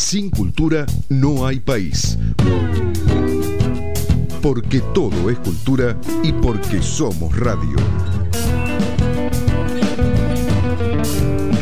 Sin 0.00 0.30
cultura 0.30 0.86
no 1.10 1.46
hay 1.46 1.60
país. 1.60 2.18
Porque 4.42 4.80
todo 4.94 5.28
es 5.30 5.38
cultura 5.38 5.94
y 6.24 6.32
porque 6.32 6.82
somos 6.82 7.38
radio. 7.38 7.76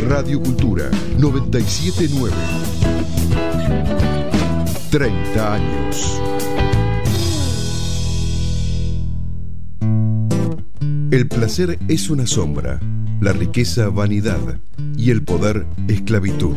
Radio 0.08 0.40
Cultura 0.40 0.88
979. 1.18 2.34
30 4.92 5.54
años. 5.54 6.20
El 11.10 11.26
placer 11.26 11.76
es 11.88 12.08
una 12.08 12.26
sombra, 12.26 12.80
la 13.20 13.32
riqueza 13.32 13.88
vanidad 13.88 14.60
y 14.96 15.10
el 15.10 15.24
poder 15.24 15.66
esclavitud. 15.88 16.54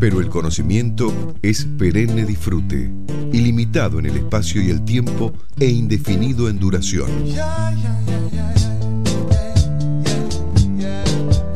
Pero 0.00 0.20
el 0.20 0.30
conocimiento 0.30 1.12
es 1.42 1.66
perenne 1.66 2.24
disfrute, 2.24 2.90
ilimitado 3.34 3.98
en 3.98 4.06
el 4.06 4.16
espacio 4.16 4.62
y 4.62 4.70
el 4.70 4.82
tiempo 4.82 5.34
e 5.58 5.66
indefinido 5.66 6.48
en 6.48 6.58
duración. 6.58 7.10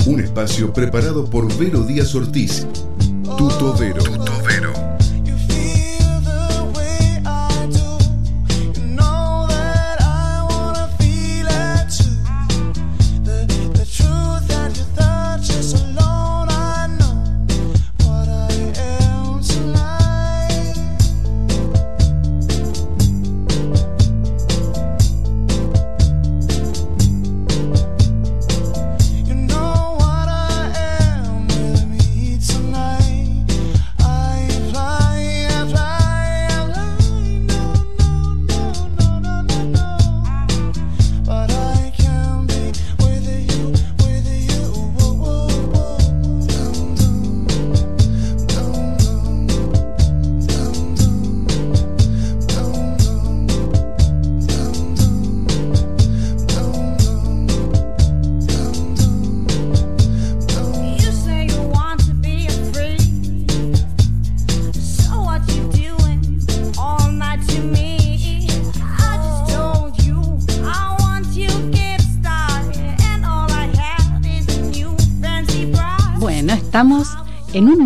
Un 0.05 0.21
espacio 0.21 0.75
preparado 0.75 1.31
por 1.31 1.57
Vero 1.57 1.85
Díaz 1.85 2.15
Ortiz, 2.15 2.67
Tuto 3.39 3.75
Vero. 3.79 4.03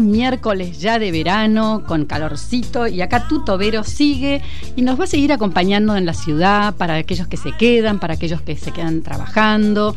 Miércoles 0.01 0.81
ya 0.81 0.99
de 0.99 1.13
verano, 1.13 1.85
con 1.87 2.07
calorcito, 2.07 2.87
y 2.87 3.01
acá 3.03 3.29
tu 3.29 3.45
tobero 3.45 3.85
sigue 3.85 4.43
y 4.77 4.83
nos 4.83 4.99
va 4.99 5.05
a 5.05 5.07
seguir 5.07 5.33
acompañando 5.33 5.97
en 5.97 6.07
la 6.07 6.15
ciudad 6.15 6.75
para 6.75 6.95
aquellos 6.95 7.27
que 7.27 7.37
se 7.37 7.53
quedan, 7.53 7.99
para 7.99 8.15
aquellos 8.15 8.41
que 8.43 8.57
se 8.57 8.73
quedan 8.73 9.03
trabajando. 9.03 9.95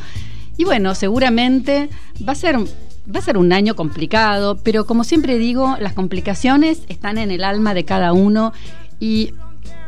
Y 0.58 0.66
bueno, 0.66 0.94
seguramente 0.96 1.90
va 2.28 2.34
a 2.34 2.36
ser 2.36 2.58
va 3.14 3.20
a 3.20 3.24
ser 3.24 3.38
un 3.38 3.52
año 3.52 3.76
complicado, 3.76 4.60
pero 4.64 4.86
como 4.86 5.04
siempre 5.04 5.38
digo, 5.38 5.76
las 5.80 5.94
complicaciones 5.94 6.84
están 6.88 7.18
en 7.18 7.32
el 7.32 7.44
alma 7.44 7.74
de 7.74 7.84
cada 7.84 8.14
uno 8.14 8.54
y 9.00 9.34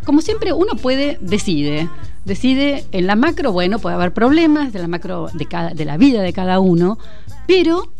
como 0.04 0.22
siempre 0.22 0.52
uno 0.52 0.76
puede 0.76 1.20
decide, 1.22 1.90
decide 2.26 2.86
en 2.92 3.06
la 3.06 3.16
macro, 3.16 3.52
bueno, 3.52 3.80
puede 3.80 3.96
haber 3.96 4.14
problemas 4.14 4.74
de 4.74 4.80
la 4.80 4.88
macro 4.88 5.30
de 5.34 5.46
cada 5.46 5.70
de 5.74 5.86
la 5.86 5.98
vida 5.98 6.22
de 6.22 6.34
cada 6.34 6.60
uno, 6.60 6.98
pero 7.46 7.92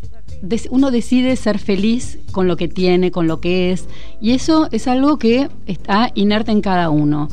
uno 0.70 0.90
decide 0.90 1.36
ser 1.36 1.58
feliz 1.58 2.18
con 2.32 2.48
lo 2.48 2.56
que 2.56 2.68
tiene, 2.68 3.10
con 3.10 3.26
lo 3.26 3.40
que 3.40 3.72
es, 3.72 3.86
y 4.20 4.32
eso 4.32 4.68
es 4.72 4.88
algo 4.88 5.18
que 5.18 5.48
está 5.66 6.10
inerte 6.14 6.52
en 6.52 6.60
cada 6.60 6.90
uno. 6.90 7.28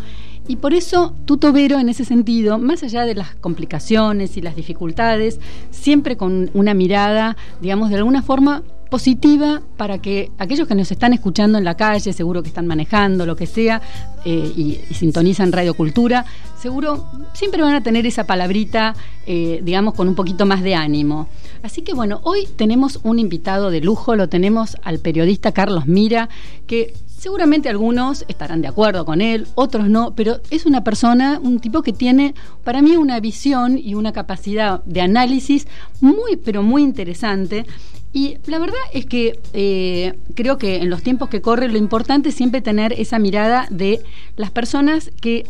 Y 0.48 0.58
por 0.58 0.74
eso 0.74 1.14
Tuto 1.26 1.54
Vero, 1.54 1.80
en 1.80 1.88
ese 1.88 2.04
sentido, 2.04 2.58
más 2.58 2.84
allá 2.84 3.06
de 3.06 3.16
las 3.16 3.36
complicaciones 3.36 4.38
y 4.38 4.42
las 4.42 4.56
dificultades, 4.56 5.40
siempre 5.70 6.18
con 6.18 6.50
una 6.54 6.74
mirada, 6.74 7.38
digamos, 7.62 7.90
de 7.90 7.98
alguna 7.98 8.22
forma 8.22 8.64
positiva 8.90 9.62
para 9.78 10.00
que 10.00 10.32
aquellos 10.38 10.68
que 10.68 10.76
nos 10.76 10.92
están 10.92 11.14
escuchando 11.14 11.58
en 11.58 11.64
la 11.64 11.78
calle, 11.78 12.12
seguro 12.12 12.44
que 12.44 12.50
están 12.50 12.68
manejando, 12.68 13.26
lo 13.26 13.38
que 13.38 13.48
sea, 13.48 13.82
eh, 14.26 14.52
y, 14.54 14.94
sintonizan 14.94 15.54
Radio 15.54 15.74
Cultura, 15.74 16.26
seguro 16.60 17.08
siempre 17.34 17.62
van 17.62 17.76
a 17.76 17.82
tener 17.82 18.06
esa 18.06 18.26
palabrita, 18.26 18.94
eh, 19.26 19.62
digamos, 19.64 19.94
con 19.94 20.10
un 20.10 20.16
poquito 20.16 20.46
más 20.46 20.62
de 20.62 20.76
ánimo. 20.76 21.30
Así 21.64 21.82
que 21.82 21.94
bueno, 21.94 22.22
hoy 22.24 22.48
tenemos 22.56 23.00
un 23.04 23.20
invitado 23.20 23.70
de 23.70 23.82
lujo, 23.82 24.16
lo 24.16 24.30
tenemos 24.30 24.78
al 24.84 25.00
periodista 25.00 25.52
Carlos 25.52 25.86
Mira, 25.86 26.30
que 26.68 26.94
Seguramente 27.22 27.70
algunos 27.70 28.26
estarán 28.30 28.64
de 28.64 28.68
acuerdo 28.68 29.06
con 29.06 29.22
él, 29.22 29.46
otros 29.54 29.88
no, 29.88 30.16
pero 30.16 30.40
es 30.50 30.66
una 30.66 30.84
persona, 30.84 31.40
un 31.40 31.60
tipo 31.60 31.84
que 31.84 31.94
tiene 31.94 32.34
para 32.64 32.82
mí 32.82 32.98
una 32.98 33.20
visión 33.20 33.78
y 33.78 33.94
una 33.94 34.12
capacidad 34.12 34.84
de 34.86 35.02
análisis 35.02 35.68
muy, 36.00 36.36
pero 36.44 36.64
muy 36.64 36.82
interesante 36.82 37.68
y 38.12 38.38
la 38.48 38.58
verdad 38.58 38.80
es 38.92 39.06
que 39.06 39.40
eh, 39.54 40.16
creo 40.34 40.58
que 40.58 40.78
en 40.78 40.90
los 40.90 41.04
tiempos 41.04 41.30
que 41.30 41.42
corren 41.42 41.74
lo 41.74 41.78
importante 41.78 42.30
es 42.30 42.36
siempre 42.36 42.60
tener 42.60 42.92
esa 42.94 43.20
mirada 43.20 43.68
de 43.70 44.02
las 44.36 44.50
personas 44.50 45.12
que 45.22 45.46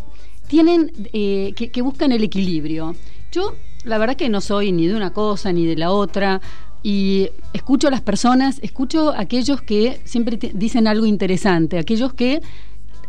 tienen, 0.48 0.92
eh, 1.14 1.54
que, 1.56 1.82
buscan 1.82 2.12
el 2.12 2.22
equilibrio. 2.22 2.98
Yo 3.32 3.56
la 3.86 3.98
verdad 3.98 4.16
que 4.16 4.30
no 4.30 4.42
soy 4.42 4.72
ni 4.72 4.88
de 4.88 4.96
una 4.96 5.12
cosa 5.12 5.52
ni 5.52 5.66
de 5.66 5.76
la 5.76 5.92
otra 5.92 6.42
y 6.84 7.30
escucho 7.54 7.88
a 7.88 7.92
las 7.92 8.02
personas, 8.02 8.60
escucho 8.62 9.12
a 9.12 9.22
aquellos 9.22 9.62
que 9.62 10.02
siempre 10.04 10.38
dicen 10.54 10.88
algo 10.88 11.06
interesante, 11.06 11.78
aquellos 11.78 12.14
que 12.14 12.42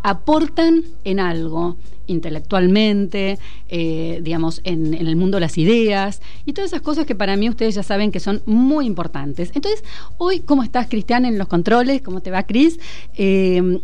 aportan 0.03 0.83
en 1.05 1.21
algo 1.21 1.77
intelectualmente, 2.07 3.39
eh, 3.69 4.21
digamos, 4.23 4.61
en, 4.65 4.93
el 4.95 5.17
mundo 5.17 5.37
de 5.37 5.43
las 5.43 5.57
ideas 5.57 6.21
y 6.45 6.53
todas 6.53 6.71
esas 6.71 6.83
cosas 6.83 7.07
que 7.07 7.15
para 7.15 7.37
mí 7.37 7.49
ustedes 7.49 7.77
ya 7.77 7.83
saben 7.83 8.11
que 8.11 8.21
son 8.21 8.43
muy 8.45 8.87
importantes. 8.87 9.53
Entonces, 9.55 9.85
hoy, 10.19 10.41
¿cómo 10.41 10.63
estás, 10.65 10.89
Cristian, 10.89 11.25
en 11.25 11.39
los 11.39 11.49
controles? 11.49 12.03
¿Cómo 12.03 12.21
te 12.21 12.31
va, 12.31 12.43
Cris? 12.43 12.79
Eh, 13.17 13.79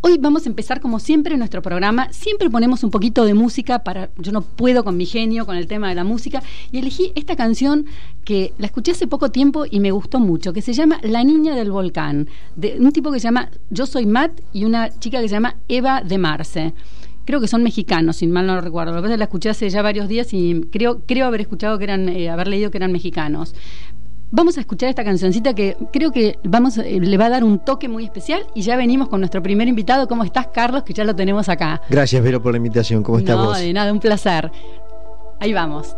Hoy 0.00 0.16
vamos 0.16 0.46
a 0.46 0.48
empezar 0.48 0.80
como 0.80 1.00
siempre 1.00 1.36
nuestro 1.36 1.60
programa. 1.60 2.12
Siempre 2.12 2.48
ponemos 2.48 2.84
un 2.84 2.90
poquito 2.92 3.24
de 3.24 3.34
música 3.34 3.80
para. 3.80 4.10
Yo 4.16 4.30
no 4.30 4.42
puedo 4.42 4.84
con 4.84 4.96
mi 4.96 5.06
genio, 5.06 5.44
con 5.44 5.56
el 5.56 5.66
tema 5.66 5.88
de 5.88 5.96
la 5.96 6.04
música. 6.04 6.40
Y 6.70 6.78
elegí 6.78 7.10
esta 7.16 7.34
canción 7.34 7.84
que 8.24 8.52
la 8.58 8.66
escuché 8.66 8.92
hace 8.92 9.08
poco 9.08 9.32
tiempo 9.32 9.64
y 9.68 9.80
me 9.80 9.90
gustó 9.90 10.20
mucho, 10.20 10.52
que 10.52 10.62
se 10.62 10.72
llama 10.72 11.00
La 11.02 11.24
Niña 11.24 11.56
del 11.56 11.72
Volcán. 11.72 12.28
De 12.54 12.76
un 12.78 12.92
tipo 12.92 13.10
que 13.10 13.18
se 13.18 13.24
llama 13.24 13.50
Yo 13.70 13.86
Soy 13.86 14.06
Matt 14.06 14.40
y 14.52 14.66
una 14.66 14.88
chica 15.00 15.20
que 15.20 15.28
se 15.28 15.34
llama 15.34 15.56
Eva 15.66 16.00
de 16.02 16.18
Marce 16.18 16.74
creo 17.24 17.42
que 17.42 17.46
son 17.46 17.62
mexicanos, 17.62 18.16
sin 18.16 18.30
mal 18.30 18.46
no 18.46 18.58
recuerdo. 18.58 19.02
La 19.02 19.24
escuché 19.24 19.50
hace 19.50 19.68
ya 19.68 19.82
varios 19.82 20.08
días 20.08 20.32
y 20.32 20.62
creo, 20.72 21.02
creo 21.04 21.26
haber 21.26 21.42
escuchado 21.42 21.76
que 21.76 21.84
eran, 21.84 22.08
eh, 22.08 22.30
haber 22.30 22.48
leído 22.48 22.70
que 22.70 22.78
eran 22.78 22.90
mexicanos. 22.90 23.54
Vamos 24.30 24.58
a 24.58 24.60
escuchar 24.60 24.90
esta 24.90 25.04
cancioncita 25.04 25.54
que 25.54 25.76
creo 25.90 26.10
que 26.10 26.38
vamos, 26.44 26.76
eh, 26.76 27.00
le 27.00 27.16
va 27.16 27.26
a 27.26 27.30
dar 27.30 27.44
un 27.44 27.58
toque 27.60 27.88
muy 27.88 28.04
especial 28.04 28.42
y 28.54 28.60
ya 28.60 28.76
venimos 28.76 29.08
con 29.08 29.20
nuestro 29.20 29.42
primer 29.42 29.68
invitado. 29.68 30.06
¿Cómo 30.06 30.22
estás, 30.22 30.48
Carlos? 30.48 30.82
Que 30.82 30.92
ya 30.92 31.04
lo 31.04 31.16
tenemos 31.16 31.48
acá. 31.48 31.80
Gracias, 31.88 32.22
Vero, 32.22 32.42
por 32.42 32.52
la 32.52 32.58
invitación. 32.58 33.02
¿Cómo 33.02 33.18
estás 33.18 33.36
no, 33.36 33.52
de 33.52 33.72
nada, 33.72 33.90
un 33.90 34.00
placer. 34.00 34.50
Ahí 35.40 35.52
vamos. 35.54 35.96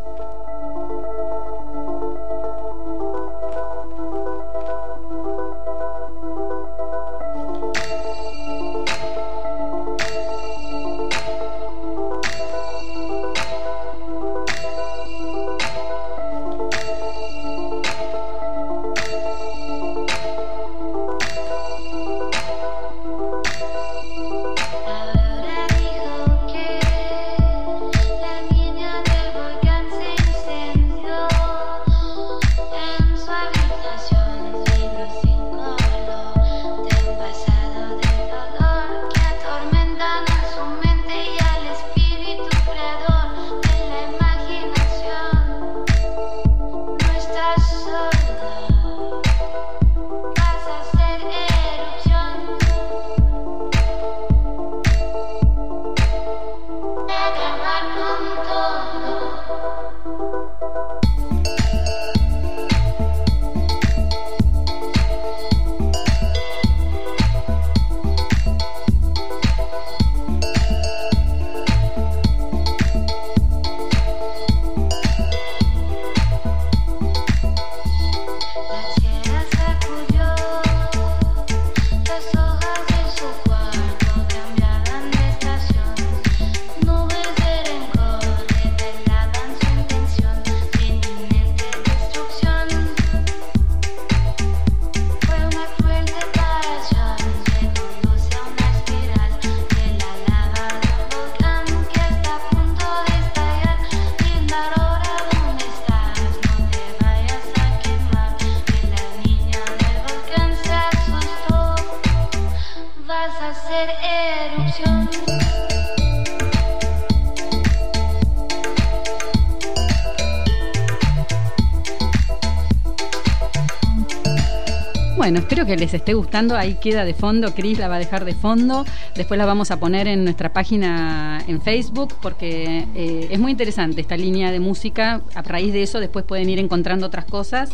Bueno, 125.21 125.41
espero 125.41 125.67
que 125.67 125.77
les 125.77 125.93
esté 125.93 126.15
gustando. 126.15 126.57
Ahí 126.57 126.79
queda 126.81 127.05
de 127.05 127.13
fondo. 127.13 127.55
Cris 127.55 127.79
la 127.79 127.89
va 127.89 127.97
a 127.97 127.99
dejar 127.99 128.25
de 128.25 128.33
fondo. 128.33 128.87
Después 129.15 129.37
la 129.37 129.45
vamos 129.45 129.71
a 129.71 129.79
poner 129.79 130.09
en 130.09 130.25
nuestra 130.25 130.51
página 130.55 131.45
en 131.47 131.61
Facebook 131.61 132.15
porque 132.23 132.87
eh, 132.95 133.29
es 133.31 133.39
muy 133.39 133.53
interesante 133.53 134.01
esta 134.01 134.17
línea 134.17 134.51
de 134.51 134.61
música. 134.61 135.21
A 135.35 135.43
raíz 135.43 135.75
de 135.75 135.83
eso 135.83 136.01
después 136.01 136.25
pueden 136.25 136.49
ir 136.49 136.59
encontrando 136.59 137.07
otras 137.07 137.27
cosas. 137.27 137.69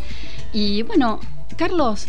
Y 0.53 0.83
bueno, 0.83 1.21
Carlos, 1.57 2.09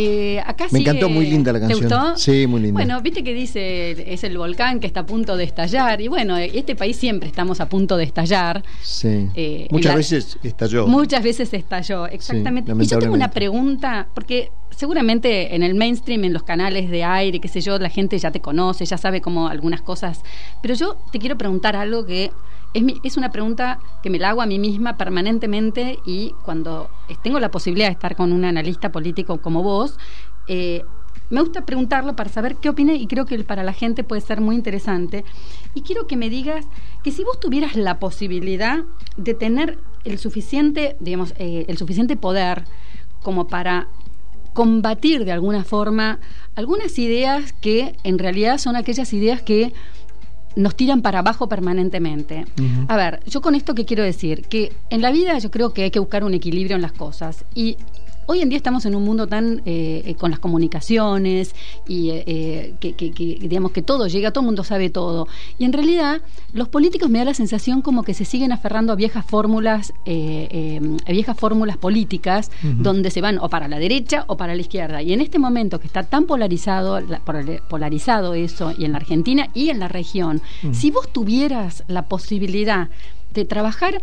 eh, 0.00 0.40
acá 0.46 0.68
Me 0.70 0.78
encantó, 0.78 1.10
muy 1.10 1.26
linda 1.26 1.52
la 1.52 1.60
canción. 1.60 1.80
¿Te 1.80 1.94
gustó? 1.94 2.16
Sí, 2.16 2.46
muy 2.46 2.62
linda. 2.62 2.78
Bueno, 2.78 3.02
viste 3.02 3.22
que 3.22 3.34
dice 3.34 4.10
es 4.10 4.24
el 4.24 4.38
volcán 4.38 4.80
que 4.80 4.86
está 4.86 5.00
a 5.00 5.06
punto 5.06 5.36
de 5.36 5.44
estallar. 5.44 6.00
Y 6.00 6.08
bueno, 6.08 6.38
este 6.38 6.76
país 6.76 6.96
siempre 6.96 7.28
estamos 7.28 7.60
a 7.60 7.68
punto 7.68 7.98
de 7.98 8.04
estallar. 8.04 8.64
Sí. 8.80 9.28
Eh, 9.34 9.68
muchas 9.70 9.96
veces 9.96 10.38
estalló. 10.42 10.86
Muchas 10.86 11.22
veces 11.22 11.52
estalló, 11.52 12.06
exactamente. 12.06 12.72
y 12.72 12.86
yo 12.86 12.98
tengo 12.98 13.12
una 13.12 13.30
pregunta, 13.30 14.08
porque 14.14 14.50
seguramente 14.70 15.54
en 15.54 15.62
el 15.62 15.74
mainstream, 15.74 16.24
en 16.24 16.32
los 16.32 16.42
canales 16.42 16.90
de 16.90 17.04
aire, 17.04 17.40
qué 17.40 17.48
sé 17.48 17.60
yo, 17.60 17.78
la 17.78 17.90
gente 17.90 18.18
ya 18.18 18.30
te 18.30 18.40
conoce, 18.40 18.84
ya 18.84 18.98
sabe 18.98 19.20
como 19.20 19.48
algunas 19.48 19.82
cosas. 19.82 20.22
Pero 20.62 20.74
yo 20.74 20.96
te 21.10 21.18
quiero 21.18 21.36
preguntar 21.36 21.76
algo 21.76 22.06
que 22.06 22.30
es, 22.74 22.82
es, 23.02 23.16
una 23.16 23.30
pregunta 23.30 23.80
que 24.02 24.10
me 24.10 24.18
la 24.18 24.30
hago 24.30 24.42
a 24.42 24.46
mí 24.46 24.58
misma 24.58 24.96
permanentemente 24.96 25.98
y 26.04 26.34
cuando 26.44 26.90
tengo 27.22 27.40
la 27.40 27.50
posibilidad 27.50 27.88
de 27.88 27.92
estar 27.92 28.14
con 28.14 28.32
un 28.32 28.44
analista 28.44 28.92
político 28.92 29.38
como 29.38 29.62
vos, 29.62 29.98
eh, 30.48 30.82
me 31.30 31.42
gusta 31.42 31.66
preguntarlo 31.66 32.16
para 32.16 32.30
saber 32.30 32.56
qué 32.56 32.70
opina 32.70 32.94
y 32.94 33.06
creo 33.06 33.26
que 33.26 33.38
para 33.44 33.62
la 33.62 33.74
gente 33.74 34.02
puede 34.02 34.22
ser 34.22 34.40
muy 34.40 34.56
interesante. 34.56 35.24
Y 35.74 35.82
quiero 35.82 36.06
que 36.06 36.16
me 36.16 36.30
digas 36.30 36.66
que 37.04 37.10
si 37.10 37.22
vos 37.22 37.38
tuvieras 37.38 37.76
la 37.76 37.98
posibilidad 37.98 38.84
de 39.16 39.34
tener 39.34 39.78
el 40.04 40.18
suficiente, 40.18 40.96
digamos, 41.00 41.34
eh, 41.38 41.66
el 41.68 41.76
suficiente 41.76 42.16
poder 42.16 42.64
como 43.22 43.46
para 43.46 43.88
combatir 44.58 45.24
de 45.24 45.30
alguna 45.30 45.62
forma 45.62 46.18
algunas 46.56 46.98
ideas 46.98 47.52
que 47.60 47.94
en 48.02 48.18
realidad 48.18 48.58
son 48.58 48.74
aquellas 48.74 49.12
ideas 49.12 49.40
que 49.40 49.72
nos 50.56 50.74
tiran 50.74 51.00
para 51.00 51.20
abajo 51.20 51.48
permanentemente. 51.48 52.44
A 52.88 52.96
ver, 52.96 53.20
yo 53.24 53.40
con 53.40 53.54
esto 53.54 53.76
que 53.76 53.84
quiero 53.84 54.02
decir, 54.02 54.42
que 54.48 54.72
en 54.90 55.00
la 55.00 55.12
vida 55.12 55.38
yo 55.38 55.52
creo 55.52 55.72
que 55.72 55.84
hay 55.84 55.92
que 55.92 56.00
buscar 56.00 56.24
un 56.24 56.34
equilibrio 56.34 56.74
en 56.74 56.82
las 56.82 56.90
cosas. 56.90 57.44
Y 57.54 57.76
Hoy 58.30 58.42
en 58.42 58.50
día 58.50 58.58
estamos 58.58 58.84
en 58.84 58.94
un 58.94 59.04
mundo 59.04 59.26
tan 59.26 59.62
eh, 59.64 60.02
eh, 60.04 60.14
con 60.14 60.30
las 60.30 60.38
comunicaciones 60.38 61.54
y 61.86 62.10
eh, 62.10 62.74
que, 62.78 62.92
digamos 63.40 63.72
que 63.72 63.80
todo 63.80 64.06
llega, 64.06 64.32
todo 64.32 64.42
el 64.42 64.46
mundo 64.48 64.64
sabe 64.64 64.90
todo. 64.90 65.28
Y 65.58 65.64
en 65.64 65.72
realidad 65.72 66.20
los 66.52 66.68
políticos 66.68 67.08
me 67.08 67.20
da 67.20 67.24
la 67.24 67.32
sensación 67.32 67.80
como 67.80 68.02
que 68.02 68.12
se 68.12 68.26
siguen 68.26 68.52
aferrando 68.52 68.92
a 68.92 68.96
viejas 68.96 69.24
fórmulas, 69.24 69.94
a 70.06 71.10
viejas 71.10 71.38
fórmulas 71.38 71.78
políticas, 71.78 72.50
donde 72.62 73.10
se 73.10 73.22
van 73.22 73.38
o 73.38 73.48
para 73.48 73.66
la 73.66 73.78
derecha 73.78 74.24
o 74.26 74.36
para 74.36 74.54
la 74.54 74.60
izquierda. 74.60 75.00
Y 75.00 75.14
en 75.14 75.22
este 75.22 75.38
momento 75.38 75.80
que 75.80 75.86
está 75.86 76.02
tan 76.02 76.26
polarizado, 76.26 77.00
polarizado 77.70 78.34
eso, 78.34 78.74
y 78.76 78.84
en 78.84 78.92
la 78.92 78.98
Argentina 78.98 79.48
y 79.54 79.70
en 79.70 79.78
la 79.78 79.88
región, 79.88 80.42
si 80.72 80.90
vos 80.90 81.10
tuvieras 81.10 81.82
la 81.88 82.02
posibilidad 82.02 82.90
de 83.32 83.46
trabajar 83.46 84.02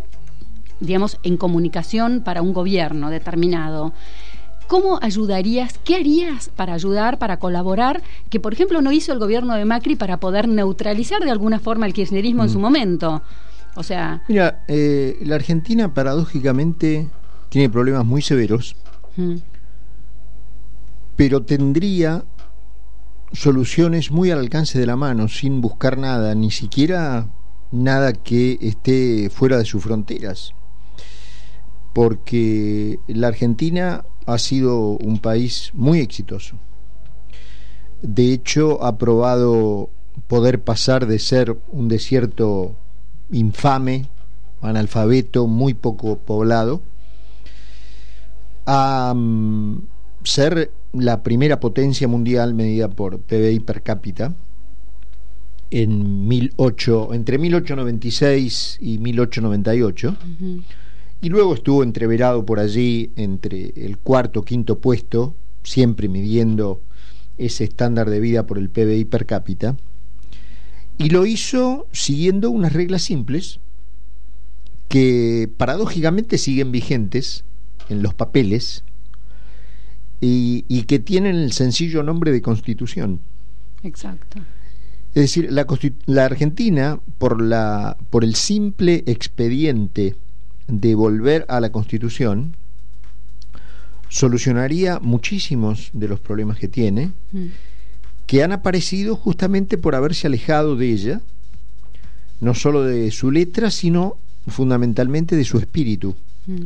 digamos, 0.80 1.18
en 1.22 1.36
comunicación 1.36 2.22
para 2.22 2.42
un 2.42 2.52
gobierno 2.52 3.10
determinado. 3.10 3.92
¿Cómo 4.66 4.98
ayudarías? 5.00 5.78
¿Qué 5.84 5.94
harías 5.94 6.50
para 6.54 6.74
ayudar, 6.74 7.18
para 7.18 7.38
colaborar? 7.38 8.02
Que, 8.30 8.40
por 8.40 8.52
ejemplo, 8.52 8.82
no 8.82 8.90
hizo 8.90 9.12
el 9.12 9.18
gobierno 9.18 9.54
de 9.54 9.64
Macri 9.64 9.94
para 9.94 10.18
poder 10.18 10.48
neutralizar 10.48 11.22
de 11.22 11.30
alguna 11.30 11.60
forma 11.60 11.86
el 11.86 11.94
kirchnerismo 11.94 12.42
en 12.42 12.50
su 12.50 12.58
mm. 12.58 12.62
momento. 12.62 13.22
O 13.76 13.82
sea. 13.82 14.22
Mira, 14.28 14.64
eh, 14.66 15.18
la 15.22 15.36
Argentina, 15.36 15.94
paradójicamente, 15.94 17.08
tiene 17.48 17.70
problemas 17.70 18.04
muy 18.04 18.22
severos, 18.22 18.74
mm. 19.16 19.36
pero 21.14 21.42
tendría 21.42 22.24
soluciones 23.32 24.10
muy 24.10 24.32
al 24.32 24.40
alcance 24.40 24.80
de 24.80 24.86
la 24.86 24.96
mano, 24.96 25.28
sin 25.28 25.60
buscar 25.60 25.96
nada, 25.96 26.34
ni 26.34 26.50
siquiera 26.50 27.28
nada 27.70 28.12
que 28.14 28.58
esté 28.60 29.30
fuera 29.30 29.58
de 29.58 29.64
sus 29.64 29.82
fronteras 29.82 30.54
porque 31.96 33.00
la 33.06 33.28
Argentina 33.28 34.04
ha 34.26 34.36
sido 34.36 34.98
un 34.98 35.18
país 35.18 35.70
muy 35.72 36.00
exitoso. 36.00 36.58
De 38.02 38.34
hecho, 38.34 38.84
ha 38.84 38.98
probado 38.98 39.88
poder 40.26 40.62
pasar 40.62 41.06
de 41.06 41.18
ser 41.18 41.56
un 41.68 41.88
desierto 41.88 42.76
infame, 43.30 44.10
analfabeto, 44.60 45.46
muy 45.46 45.72
poco 45.72 46.18
poblado, 46.18 46.82
a 48.66 49.14
mm, 49.16 49.78
ser 50.22 50.70
la 50.92 51.22
primera 51.22 51.60
potencia 51.60 52.06
mundial 52.06 52.52
medida 52.52 52.88
por 52.88 53.20
PBI 53.20 53.60
per 53.60 53.82
cápita 53.82 54.34
en 55.70 56.28
18, 56.28 57.14
entre 57.14 57.38
1896 57.38 58.76
y 58.82 58.98
1898 58.98 60.14
y 61.20 61.28
luego 61.28 61.54
estuvo 61.54 61.82
entreverado 61.82 62.44
por 62.44 62.58
allí 62.60 63.10
entre 63.16 63.72
el 63.76 63.98
cuarto, 63.98 64.42
quinto 64.42 64.78
puesto, 64.78 65.34
siempre 65.62 66.08
midiendo 66.08 66.82
ese 67.38 67.64
estándar 67.64 68.10
de 68.10 68.20
vida 68.20 68.46
por 68.46 68.58
el 68.58 68.70
PBI 68.70 69.04
per 69.06 69.26
cápita, 69.26 69.76
y 70.98 71.10
lo 71.10 71.26
hizo 71.26 71.86
siguiendo 71.92 72.50
unas 72.50 72.72
reglas 72.72 73.02
simples 73.02 73.60
que 74.88 75.50
paradójicamente 75.56 76.38
siguen 76.38 76.72
vigentes 76.72 77.44
en 77.88 78.02
los 78.02 78.14
papeles 78.14 78.84
y, 80.20 80.82
que 80.84 80.98
tienen 80.98 81.36
el 81.36 81.52
sencillo 81.52 82.02
nombre 82.02 82.32
de 82.32 82.40
constitución. 82.40 83.20
Exacto. 83.82 84.40
Es 85.14 85.22
decir, 85.22 85.52
la, 85.52 85.66
la 86.06 86.24
Argentina, 86.24 87.00
por, 87.18 87.40
la, 87.42 87.96
por 88.10 88.24
el 88.24 88.34
simple 88.34 89.04
expediente 89.06 90.16
de 90.68 90.94
volver 90.94 91.44
a 91.48 91.60
la 91.60 91.70
Constitución 91.70 92.56
solucionaría 94.08 95.00
muchísimos 95.00 95.90
de 95.92 96.08
los 96.08 96.20
problemas 96.20 96.58
que 96.58 96.68
tiene, 96.68 97.12
mm. 97.32 97.46
que 98.26 98.42
han 98.42 98.52
aparecido 98.52 99.16
justamente 99.16 99.78
por 99.78 99.94
haberse 99.94 100.26
alejado 100.26 100.76
de 100.76 100.90
ella, 100.90 101.20
no 102.40 102.54
solo 102.54 102.82
de 102.82 103.10
su 103.10 103.30
letra, 103.30 103.70
sino 103.70 104.16
fundamentalmente 104.46 105.36
de 105.36 105.44
su 105.44 105.58
espíritu. 105.58 106.14
Mm. 106.46 106.62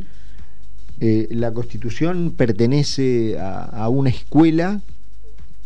Eh, 0.99 1.27
la 1.31 1.51
Constitución 1.51 2.33
pertenece 2.37 3.37
a, 3.39 3.89
una 3.89 4.11
escuela 4.11 4.81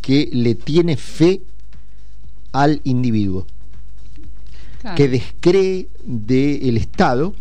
que 0.00 0.30
le 0.32 0.54
tiene 0.54 0.96
fe 0.96 1.42
al 2.52 2.80
individuo, 2.84 3.46
que 4.94 5.08
descree 5.08 5.88
del 6.04 6.76
Estado 6.78 7.34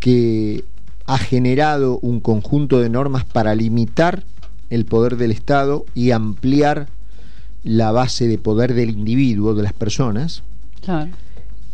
que 0.00 0.64
ha 1.06 1.18
generado 1.18 1.98
un 2.02 2.20
conjunto 2.20 2.80
de 2.80 2.88
normas 2.88 3.24
para 3.24 3.54
limitar 3.54 4.24
el 4.70 4.84
poder 4.84 5.16
del 5.16 5.30
Estado 5.30 5.84
y 5.94 6.10
ampliar 6.10 6.88
la 7.62 7.92
base 7.92 8.26
de 8.26 8.38
poder 8.38 8.74
del 8.74 8.90
individuo, 8.90 9.54
de 9.54 9.62
las 9.62 9.72
personas. 9.72 10.42
Claro. 10.82 11.10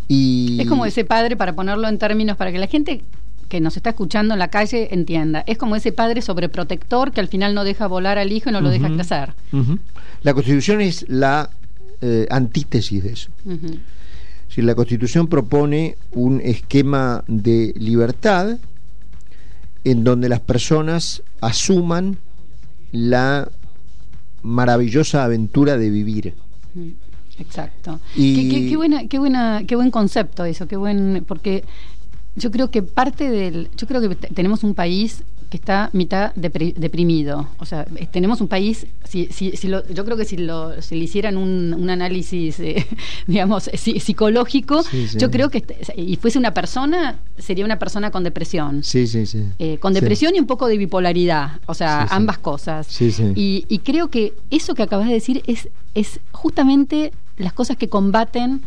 Y... 0.09 0.59
Es 0.61 0.69
como 0.69 0.87
ese 0.87 1.05
padre, 1.05 1.37
para 1.37 1.55
ponerlo 1.55 1.89
en 1.89 1.99
términos, 1.99 2.37
para 2.37 2.53
que 2.53 2.59
la 2.59 2.67
gente 2.67 3.03
que 3.49 3.61
nos 3.61 3.77
está 3.77 3.91
escuchando 3.91 4.35
en 4.35 4.39
la 4.39 4.49
calle 4.49 4.89
entienda. 4.93 5.45
Es 5.47 5.59
como 5.59 5.77
ese 5.77 5.93
padre 5.93 6.23
sobreprotector 6.23 7.13
que 7.13 7.21
al 7.21 7.29
final 7.29 7.55
no 7.55 7.65
deja 7.65 7.87
volar 7.87 8.19
al 8.19 8.33
hijo 8.33 8.51
y 8.51 8.53
no 8.53 8.61
lo 8.61 8.71
deja 8.71 8.89
crecer. 8.89 9.35
La 10.23 10.35
Constitución 10.35 10.81
es 10.81 11.05
la 11.09 11.51
eh, 12.01 12.27
antítesis 12.31 13.03
de 13.03 13.13
eso. 13.13 13.31
Si 14.49 14.63
la 14.63 14.75
Constitución 14.75 15.27
propone 15.27 15.97
un 16.13 16.41
esquema 16.41 17.25
de 17.27 17.75
libertad 17.77 18.59
en 19.85 20.05
donde 20.05 20.29
las 20.29 20.41
personas 20.41 21.23
asuman 21.41 22.17
la 22.93 23.49
maravillosa 24.43 25.25
aventura 25.25 25.77
de 25.77 25.91
vivir. 25.91 26.35
Mm, 26.75 26.89
exacto. 27.39 28.01
Y 28.15 28.69
qué, 28.69 28.77
buena, 28.77 29.07
qué 29.09 29.19
buena, 29.19 29.63
qué 29.67 29.77
buen 29.77 29.91
concepto 29.91 30.45
eso, 30.45 30.67
qué 30.67 30.77
buen, 30.77 31.25
porque 31.27 31.65
yo 32.37 32.51
creo 32.51 32.71
que 32.71 32.83
parte 32.83 33.31
del, 33.31 33.69
yo 33.77 33.87
creo 33.87 34.01
que 34.01 34.15
tenemos 34.15 34.65
un 34.65 34.75
país 34.75 35.25
que 35.49 35.57
está 35.57 35.91
mitad 35.93 36.35
deprimido. 36.35 37.49
O 37.59 37.67
sea, 37.67 37.85
tenemos 38.11 38.41
un 38.41 38.49
país, 38.49 38.87
si, 39.05 39.27
si, 39.27 39.57
si 39.57 39.69
lo, 39.69 39.87
yo 39.89 40.05
creo 40.05 40.17
que 40.17 40.25
si, 40.25 40.37
lo, 40.37 40.81
si 40.83 40.97
le 40.97 41.05
hicieran 41.05 41.37
un, 41.37 41.75
un 41.75 41.91
análisis, 41.91 42.59
eh, 42.61 42.87
digamos, 43.27 43.71
psicológico, 43.75 44.83
yo 45.17 45.31
creo 45.31 45.51
que, 45.51 45.65
y 45.97 46.17
fuese 46.17 46.39
una 46.39 46.53
persona, 46.53 47.19
sería 47.39 47.65
una 47.65 47.79
persona 47.79 48.11
con 48.11 48.25
depresión. 48.25 48.83
Sí, 48.83 49.07
sí, 49.07 49.27
sí. 49.27 49.45
Eh, 49.59 49.79
con 49.79 49.93
depresión 49.93 50.35
y 50.35 50.41
un 50.41 50.47
poco 50.47 50.67
de 50.67 50.77
bipolaridad, 50.79 51.61
o 51.67 51.75
sea, 51.75 52.03
ambas 52.11 52.39
cosas. 52.39 52.89
Y, 53.35 53.65
y 53.69 53.79
creo 53.79 54.09
que 54.09 54.35
eso 54.51 54.75
que 54.75 54.83
acabas 54.83 55.07
de 55.09 55.15
decir 55.15 55.43
es, 55.47 55.69
es 55.95 56.21
justamente 56.33 57.13
las 57.37 57.53
cosas 57.53 57.77
que 57.77 57.89
combaten 57.89 58.63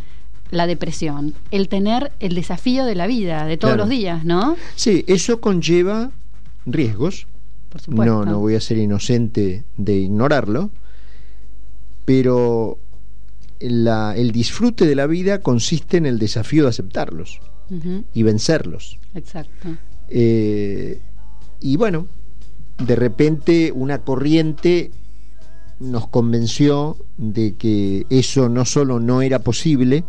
la 0.51 0.65
depresión, 0.65 1.35
el 1.51 1.69
tener 1.69 2.11
el 2.19 2.35
desafío 2.35 2.85
de 2.85 2.95
la 2.95 3.07
vida, 3.07 3.45
de 3.45 3.57
todos 3.57 3.77
los 3.77 3.89
días, 3.89 4.25
¿no? 4.25 4.57
Sí, 4.75 5.03
eso 5.07 5.39
conlleva 5.39 6.11
riesgos, 6.73 7.27
por 7.69 7.81
supuesto. 7.81 8.13
No, 8.13 8.25
no 8.25 8.39
voy 8.39 8.55
a 8.55 8.61
ser 8.61 8.77
inocente 8.77 9.63
de 9.77 9.95
ignorarlo, 9.95 10.71
pero 12.05 12.79
la, 13.59 14.15
el 14.15 14.31
disfrute 14.31 14.85
de 14.85 14.95
la 14.95 15.07
vida 15.07 15.39
consiste 15.39 15.97
en 15.97 16.05
el 16.05 16.19
desafío 16.19 16.63
de 16.63 16.69
aceptarlos 16.69 17.39
y 18.15 18.23
vencerlos. 18.23 18.97
Exacto. 19.13 19.69
Eh, 20.07 20.99
y 21.59 21.77
bueno, 21.77 22.07
de 22.83 22.95
repente 22.95 23.71
una 23.71 23.99
corriente 23.99 24.89
nos 25.79 26.07
convenció 26.07 26.97
de 27.17 27.55
que 27.55 28.05
eso 28.09 28.49
no 28.49 28.65
solo 28.65 28.99
no 28.99 29.21
era 29.21 29.39
posible, 29.39 30.03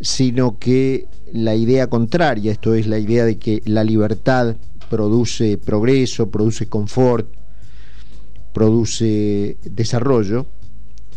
sino 0.00 0.58
que 0.58 1.06
la 1.32 1.54
idea 1.54 1.88
contraria, 1.88 2.52
esto 2.52 2.74
es 2.74 2.86
la 2.86 2.98
idea 2.98 3.24
de 3.24 3.38
que 3.38 3.62
la 3.64 3.84
libertad 3.84 4.56
produce 4.88 5.58
progreso, 5.58 6.30
produce 6.30 6.66
confort, 6.66 7.28
produce 8.52 9.56
desarrollo, 9.64 10.46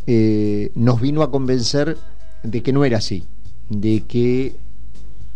eh, 0.05 0.71
nos 0.75 1.01
vino 1.01 1.23
a 1.23 1.31
convencer 1.31 1.97
de 2.43 2.61
que 2.61 2.73
no 2.73 2.85
era 2.85 2.97
así, 2.97 3.23
de 3.69 4.01
que 4.01 4.55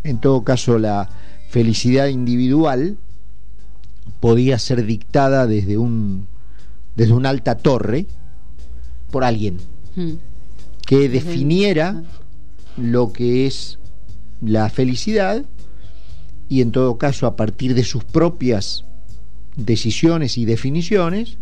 en 0.03 0.19
todo 0.19 0.43
caso 0.43 0.77
la 0.77 1.09
felicidad 1.49 2.07
individual 2.07 2.97
podía 4.19 4.59
ser 4.59 4.85
dictada 4.85 5.47
desde 5.47 5.77
un 5.77 6.27
desde 6.95 7.13
una 7.13 7.29
alta 7.29 7.55
torre 7.55 8.07
por 9.11 9.23
alguien 9.23 9.57
Mm. 9.97 10.11
que 10.85 11.09
definiera 11.09 12.03
lo 12.77 13.11
que 13.11 13.47
es 13.47 13.79
la 14.41 14.69
felicidad 14.69 15.43
y 16.49 16.61
en 16.61 16.71
todo 16.71 16.97
caso 16.97 17.27
a 17.27 17.35
partir 17.35 17.73
de 17.73 17.83
sus 17.83 18.03
propias 18.03 18.85
decisiones 19.55 20.37
y 20.37 20.45
definiciones 20.45 21.37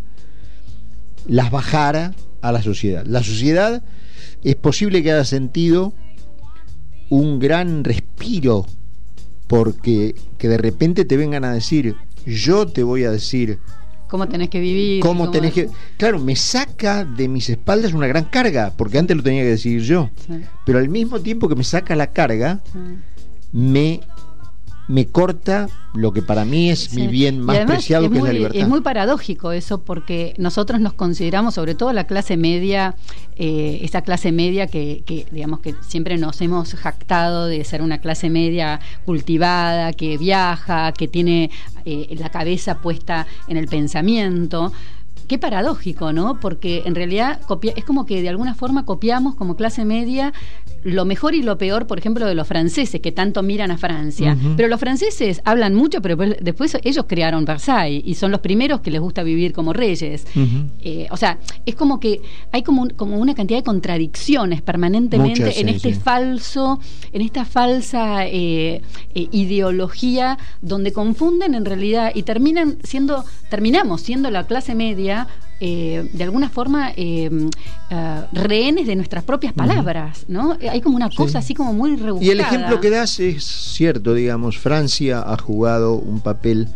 las 1.26 1.50
bajara 1.50 2.14
a 2.40 2.52
la 2.52 2.62
sociedad. 2.62 3.04
La 3.06 3.22
sociedad 3.22 3.84
es 4.42 4.56
posible 4.56 5.02
que 5.02 5.12
haya 5.12 5.24
sentido 5.24 5.92
un 7.08 7.38
gran 7.38 7.84
respiro 7.84 8.66
porque 9.46 10.14
que 10.38 10.48
de 10.48 10.58
repente 10.58 11.04
te 11.04 11.16
vengan 11.16 11.44
a 11.44 11.52
decir 11.52 11.94
yo 12.24 12.66
te 12.66 12.82
voy 12.82 13.04
a 13.04 13.10
decir 13.10 13.60
¿Cómo 14.08 14.28
tenés 14.28 14.48
que 14.50 14.60
vivir? 14.60 15.02
cómo 15.02 15.30
tenés 15.30 15.52
que 15.52 15.68
claro 15.96 16.18
me 16.18 16.36
saca 16.36 17.04
de 17.04 17.28
mis 17.28 17.48
espaldas 17.50 17.92
una 17.92 18.06
gran 18.06 18.24
carga 18.24 18.72
porque 18.76 18.98
antes 18.98 19.16
lo 19.16 19.22
tenía 19.22 19.42
que 19.42 19.50
decir 19.50 19.80
yo 19.82 20.10
Sí, 20.26 20.42
pero 20.64 20.78
al 20.78 20.88
mismo 20.88 21.20
tiempo 21.20 21.48
que 21.48 21.56
me 21.56 21.64
saca 21.64 21.96
la 21.96 22.08
carga 22.12 22.60
sí. 22.72 22.78
me 23.52 24.00
me 24.88 25.06
corta 25.06 25.68
lo 25.94 26.12
que 26.12 26.22
para 26.22 26.44
mí 26.44 26.70
es 26.70 26.92
mi 26.94 27.06
bien 27.08 27.40
más 27.40 27.56
además 27.56 27.76
preciado 27.76 28.04
que 28.04 28.10
muy, 28.10 28.18
es 28.18 28.24
la 28.24 28.32
libertad 28.32 28.60
Es 28.60 28.68
muy 28.68 28.80
paradójico 28.82 29.52
eso 29.52 29.80
porque 29.82 30.34
nosotros 30.38 30.80
nos 30.80 30.92
consideramos, 30.92 31.54
sobre 31.54 31.74
todo 31.74 31.92
la 31.92 32.04
clase 32.04 32.36
media, 32.36 32.94
eh, 33.36 33.80
esa 33.82 34.02
clase 34.02 34.30
media 34.30 34.66
que, 34.66 35.02
que, 35.06 35.26
digamos 35.32 35.60
que 35.60 35.74
siempre 35.80 36.18
nos 36.18 36.40
hemos 36.40 36.74
jactado 36.74 37.46
de 37.46 37.64
ser 37.64 37.82
una 37.82 37.98
clase 37.98 38.30
media 38.30 38.80
cultivada, 39.04 39.92
que 39.92 40.18
viaja, 40.18 40.92
que 40.92 41.08
tiene 41.08 41.50
eh, 41.84 42.14
la 42.18 42.30
cabeza 42.30 42.78
puesta 42.78 43.26
en 43.48 43.56
el 43.56 43.66
pensamiento. 43.68 44.72
Qué 45.28 45.38
paradójico, 45.38 46.12
¿no? 46.12 46.38
Porque 46.40 46.82
en 46.86 46.94
realidad 46.94 47.40
copia- 47.46 47.72
es 47.76 47.84
como 47.84 48.06
que 48.06 48.22
de 48.22 48.28
alguna 48.28 48.54
forma 48.54 48.84
copiamos 48.84 49.34
como 49.34 49.56
clase 49.56 49.84
media 49.84 50.32
lo 50.84 51.04
mejor 51.04 51.34
y 51.34 51.42
lo 51.42 51.58
peor, 51.58 51.88
por 51.88 51.98
ejemplo, 51.98 52.26
de 52.26 52.34
los 52.36 52.46
franceses 52.46 53.00
que 53.00 53.10
tanto 53.10 53.42
miran 53.42 53.72
a 53.72 53.78
Francia. 53.78 54.36
Pero 54.56 54.68
los 54.68 54.78
franceses 54.78 55.40
hablan 55.44 55.74
mucho, 55.74 56.00
pero 56.00 56.16
después- 56.16 56.76
ellos 56.84 57.06
crearon 57.08 57.44
Versailles 57.44 58.02
y 58.04 58.14
son 58.14 58.30
los 58.30 58.40
primeros 58.40 58.80
que 58.82 58.92
les 58.92 59.00
gusta 59.00 59.24
vivir 59.24 59.52
como 59.52 59.72
reyes. 59.72 60.26
Eh, 60.82 61.08
o 61.10 61.16
sea, 61.16 61.38
es 61.64 61.74
como 61.74 61.98
que 61.98 62.20
hay 62.52 62.62
como, 62.62 62.82
un- 62.82 62.90
como 62.90 63.18
una 63.18 63.34
cantidad 63.34 63.58
de 63.58 63.64
contradicciones 63.64 64.62
permanentemente 64.62 65.40
Muchas, 65.40 65.58
en 65.58 65.68
sí, 65.70 65.74
este 65.76 65.94
sí. 65.94 66.00
falso, 66.00 66.78
en 67.12 67.22
esta 67.22 67.44
falsa 67.44 68.26
eh, 68.26 68.80
eh, 69.14 69.28
ideología 69.32 70.38
donde 70.62 70.92
confunden 70.92 71.54
en 71.54 71.64
realidad 71.64 72.12
y 72.14 72.22
terminan 72.22 72.78
siendo, 72.84 73.24
terminamos 73.50 74.02
siendo 74.02 74.30
la 74.30 74.46
clase 74.46 74.74
media 74.74 75.15
eh, 75.60 76.10
de 76.12 76.24
alguna 76.24 76.48
forma 76.50 76.90
eh, 76.96 77.30
eh, 77.90 78.20
rehenes 78.32 78.86
de 78.86 78.96
nuestras 78.96 79.24
propias 79.24 79.52
palabras, 79.52 80.24
¿no? 80.28 80.56
Hay 80.70 80.80
como 80.80 80.96
una 80.96 81.10
cosa 81.10 81.38
así 81.38 81.54
como 81.54 81.72
muy 81.72 81.96
rebuscada. 81.96 82.26
Y 82.26 82.30
el 82.30 82.40
ejemplo 82.40 82.80
que 82.80 82.90
das 82.90 83.18
es 83.20 83.44
cierto, 83.44 84.14
digamos, 84.14 84.58
Francia 84.58 85.22
ha 85.26 85.38
jugado 85.38 85.94
un 85.94 86.20
papel, 86.20 86.68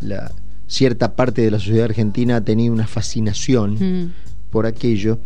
la, 0.00 0.30
cierta 0.66 1.14
parte 1.14 1.42
de 1.42 1.50
la 1.50 1.58
sociedad 1.58 1.84
argentina 1.86 2.36
ha 2.36 2.40
tenido 2.40 2.72
una 2.72 2.86
fascinación 2.86 3.76
Mm, 3.78 4.12
por 4.50 4.66
aquello, 4.66 5.18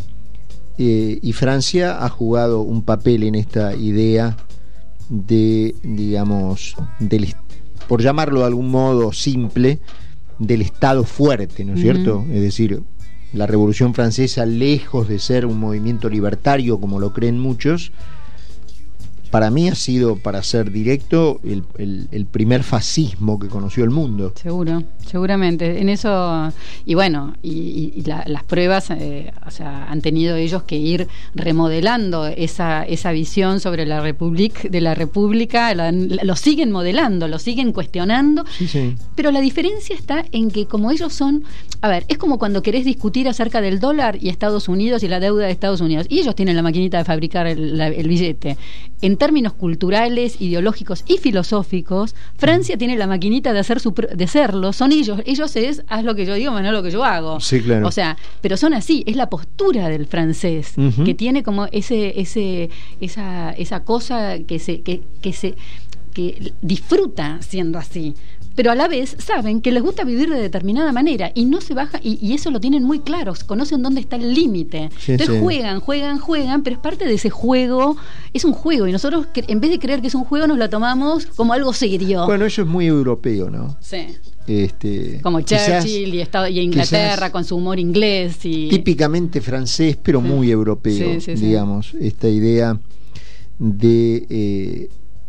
eh, 0.79 1.19
y 1.23 1.33
Francia 1.33 2.05
ha 2.05 2.09
jugado 2.09 2.63
un 2.63 2.83
papel 2.83 3.23
en 3.25 3.35
esta 3.35 3.75
idea 3.75 4.37
de, 5.09 5.75
digamos, 5.83 6.77
del, 6.99 7.35
por 7.87 8.03
llamarlo 8.03 8.41
de 8.41 8.47
algún 8.47 8.71
modo 8.71 9.13
simple, 9.13 9.79
del 10.41 10.63
Estado 10.63 11.05
fuerte, 11.05 11.65
¿no 11.65 11.75
es 11.75 11.81
cierto? 11.81 12.25
Es 12.33 12.41
decir, 12.41 12.83
la 13.33 13.47
Revolución 13.47 13.95
Francesa, 13.95 14.47
lejos 14.47 15.07
de 15.07 15.21
ser 15.21 15.47
un 15.47 15.61
movimiento 15.61 16.09
libertario 16.09 16.81
como 16.81 16.99
lo 16.99 17.13
creen 17.13 17.39
muchos, 17.39 17.93
para 19.31 19.51
mí 19.51 19.69
ha 19.69 19.75
sido, 19.75 20.17
para 20.17 20.43
ser 20.43 20.71
directo, 20.73 21.41
el, 21.45 21.63
el- 21.79 22.09
el 22.11 22.27
primer 22.27 22.63
fascismo 22.65 23.39
que 23.39 23.49
conoció 23.49 23.85
el 23.85 23.91
mundo. 23.91 24.33
Seguro, 24.35 24.83
seguramente. 25.07 25.81
En 25.81 25.89
eso, 25.89 26.53
y 26.85 26.95
bueno, 26.95 27.35
y, 27.43 28.03
la- 28.05 28.25
las 28.27 28.43
pruebas, 28.45 28.91
eh, 28.91 29.33
o 29.47 29.51
sea, 29.51 29.85
han 29.91 30.01
tenido 30.01 30.37
ellos 30.37 30.65
que 30.65 30.77
ir 30.77 31.07
remodelando 31.35 32.27
esa, 32.27 32.85
esa 32.85 33.13
visión 33.13 33.61
sobre 33.61 33.85
la 33.87 34.01
República, 34.01 34.69
de 34.69 34.81
la 34.81 34.95
República, 34.95 35.75
la- 35.75 35.93
la- 35.93 36.23
lo 36.25 36.37
siguen 36.37 36.71
modelando, 36.71 37.29
lo 37.29 37.39
siguen 37.39 37.73
cuestionando, 37.73 38.45
Sí, 38.59 38.67
sí. 38.69 38.95
pero 39.15 39.31
la 39.31 39.41
diferencia 39.41 39.95
está 39.97 40.25
en 40.33 40.51
que 40.51 40.67
como 40.67 40.91
ellos 40.91 41.13
son, 41.13 41.45
a 41.83 41.89
ver, 41.89 42.05
es 42.09 42.19
como 42.19 42.39
cuando 42.39 42.63
querés 42.63 42.85
discutir 42.85 43.29
acerca 43.29 43.61
del 43.61 43.81
dólar 43.81 44.19
y 44.21 44.29
Estados 44.29 44.69
Unidos 44.69 45.03
y 45.03 45.09
la 45.09 45.21
deuda 45.21 45.47
de 45.47 45.53
Estados 45.53 45.81
Unidos, 45.81 46.07
y 46.09 46.21
ellos 46.21 46.35
tienen 46.35 46.57
la 46.57 46.63
maquinita 46.63 46.99
de 46.99 47.05
fabricar 47.05 47.47
el, 47.47 47.77
la- 47.77 47.89
el 47.89 48.09
billete. 48.09 48.57
En 49.03 49.17
términos 49.21 49.53
culturales, 49.53 50.41
ideológicos 50.41 51.05
y 51.07 51.19
filosóficos, 51.19 52.15
Francia 52.39 52.79
tiene 52.79 52.97
la 52.97 53.07
maquinita 53.07 53.53
de 53.53 53.59
hacer 53.59 53.79
su, 53.79 53.93
de 53.93 54.27
serlo, 54.27 54.73
son 54.73 54.93
ellos, 54.93 55.21
ellos 55.27 55.55
es 55.57 55.85
haz 55.89 56.05
lo 56.05 56.15
que 56.15 56.25
yo 56.25 56.35
digo, 56.35 56.53
menos 56.53 56.73
lo 56.73 56.83
que 56.83 56.91
yo 56.91 57.05
hago. 57.05 57.39
Sí, 57.39 57.61
claro. 57.61 57.87
O 57.87 57.91
sea, 57.91 58.17
pero 58.41 58.57
son 58.57 58.73
así, 58.73 59.05
es 59.07 59.17
la 59.17 59.29
postura 59.29 59.91
del 59.91 60.07
francés 60.07 60.73
que 61.05 61.15
tiene 61.15 61.43
como 61.43 61.67
ese 61.67 62.19
ese 62.19 62.71
esa 63.03 63.53
esa 63.53 63.85
cosa 63.85 64.39
que 64.39 64.59
se 64.59 64.81
que, 64.81 65.03
que 65.21 65.35
se 65.35 65.55
que 66.15 66.55
disfruta 66.63 67.39
siendo 67.43 67.79
así 67.79 68.15
pero 68.55 68.71
a 68.71 68.75
la 68.75 68.89
vez 68.89 69.17
saben 69.19 69.61
que 69.61 69.73
les 69.73 69.83
gusta 69.83 70.05
vivir 70.05 70.29
de 70.31 70.41
determinada 70.41 70.93
manera 70.93 71.31
y 71.35 71.45
no 71.45 71.61
se 71.61 71.75
baja 71.75 71.99
y, 72.03 72.19
y 72.21 72.35
eso 72.35 72.51
lo 72.51 72.61
tienen 72.61 72.83
muy 72.83 73.01
claro 73.01 73.33
conocen 73.47 73.83
dónde 73.83 74.01
está 74.01 74.17
el 74.17 74.35
límite 74.35 74.91
Sí, 74.99 75.13
entonces 75.13 75.37
sí. 75.37 75.43
juegan 75.43 75.81
juegan 75.81 76.19
juegan 76.19 76.63
pero 76.63 76.77
es 76.77 76.83
parte 76.83 77.05
de 77.07 77.15
ese 77.15 77.31
juego 77.31 77.97
es 78.33 78.45
un 78.45 78.53
juego 78.53 78.87
y 78.87 78.93
nosotros 78.93 79.27
en 79.35 79.61
vez 79.61 79.71
de 79.71 79.79
creer 79.79 80.01
que 80.01 80.09
es 80.09 80.15
un 80.15 80.25
juego 80.25 80.47
nos 80.47 80.59
lo 80.59 80.69
tomamos 80.69 81.27
como 81.27 81.53
algo 81.53 81.73
serio 81.73 82.27
Bueno, 82.27 82.45
eso 82.47 82.63
es 82.63 82.69
muy 82.69 82.87
europeo, 82.87 83.51
¿no? 83.51 83.77
Sí. 83.81 84.07
Este, 84.47 85.21
como 85.23 85.39
quizás 85.45 85.85
Churchill 85.85 86.15
y, 86.15 86.21
Estado- 86.21 86.49
y 86.49 86.59
Inglaterra 86.61 87.31
con 87.31 87.45
su 87.45 87.57
humor 87.57 87.79
inglés 87.79 88.39
y 88.45 88.69
típicamente 88.69 89.41
francés, 89.41 89.97
pero 90.03 90.21
Sí. 90.21 90.27
muy 90.27 90.51
europeo, 90.51 90.93
Sí, 91.15 91.21
sí, 91.21 91.37
sí. 91.37 91.45
digamos, 91.47 91.95
esta 92.01 92.29
idea 92.29 92.79
de 93.59 94.27
eh, 94.29 94.89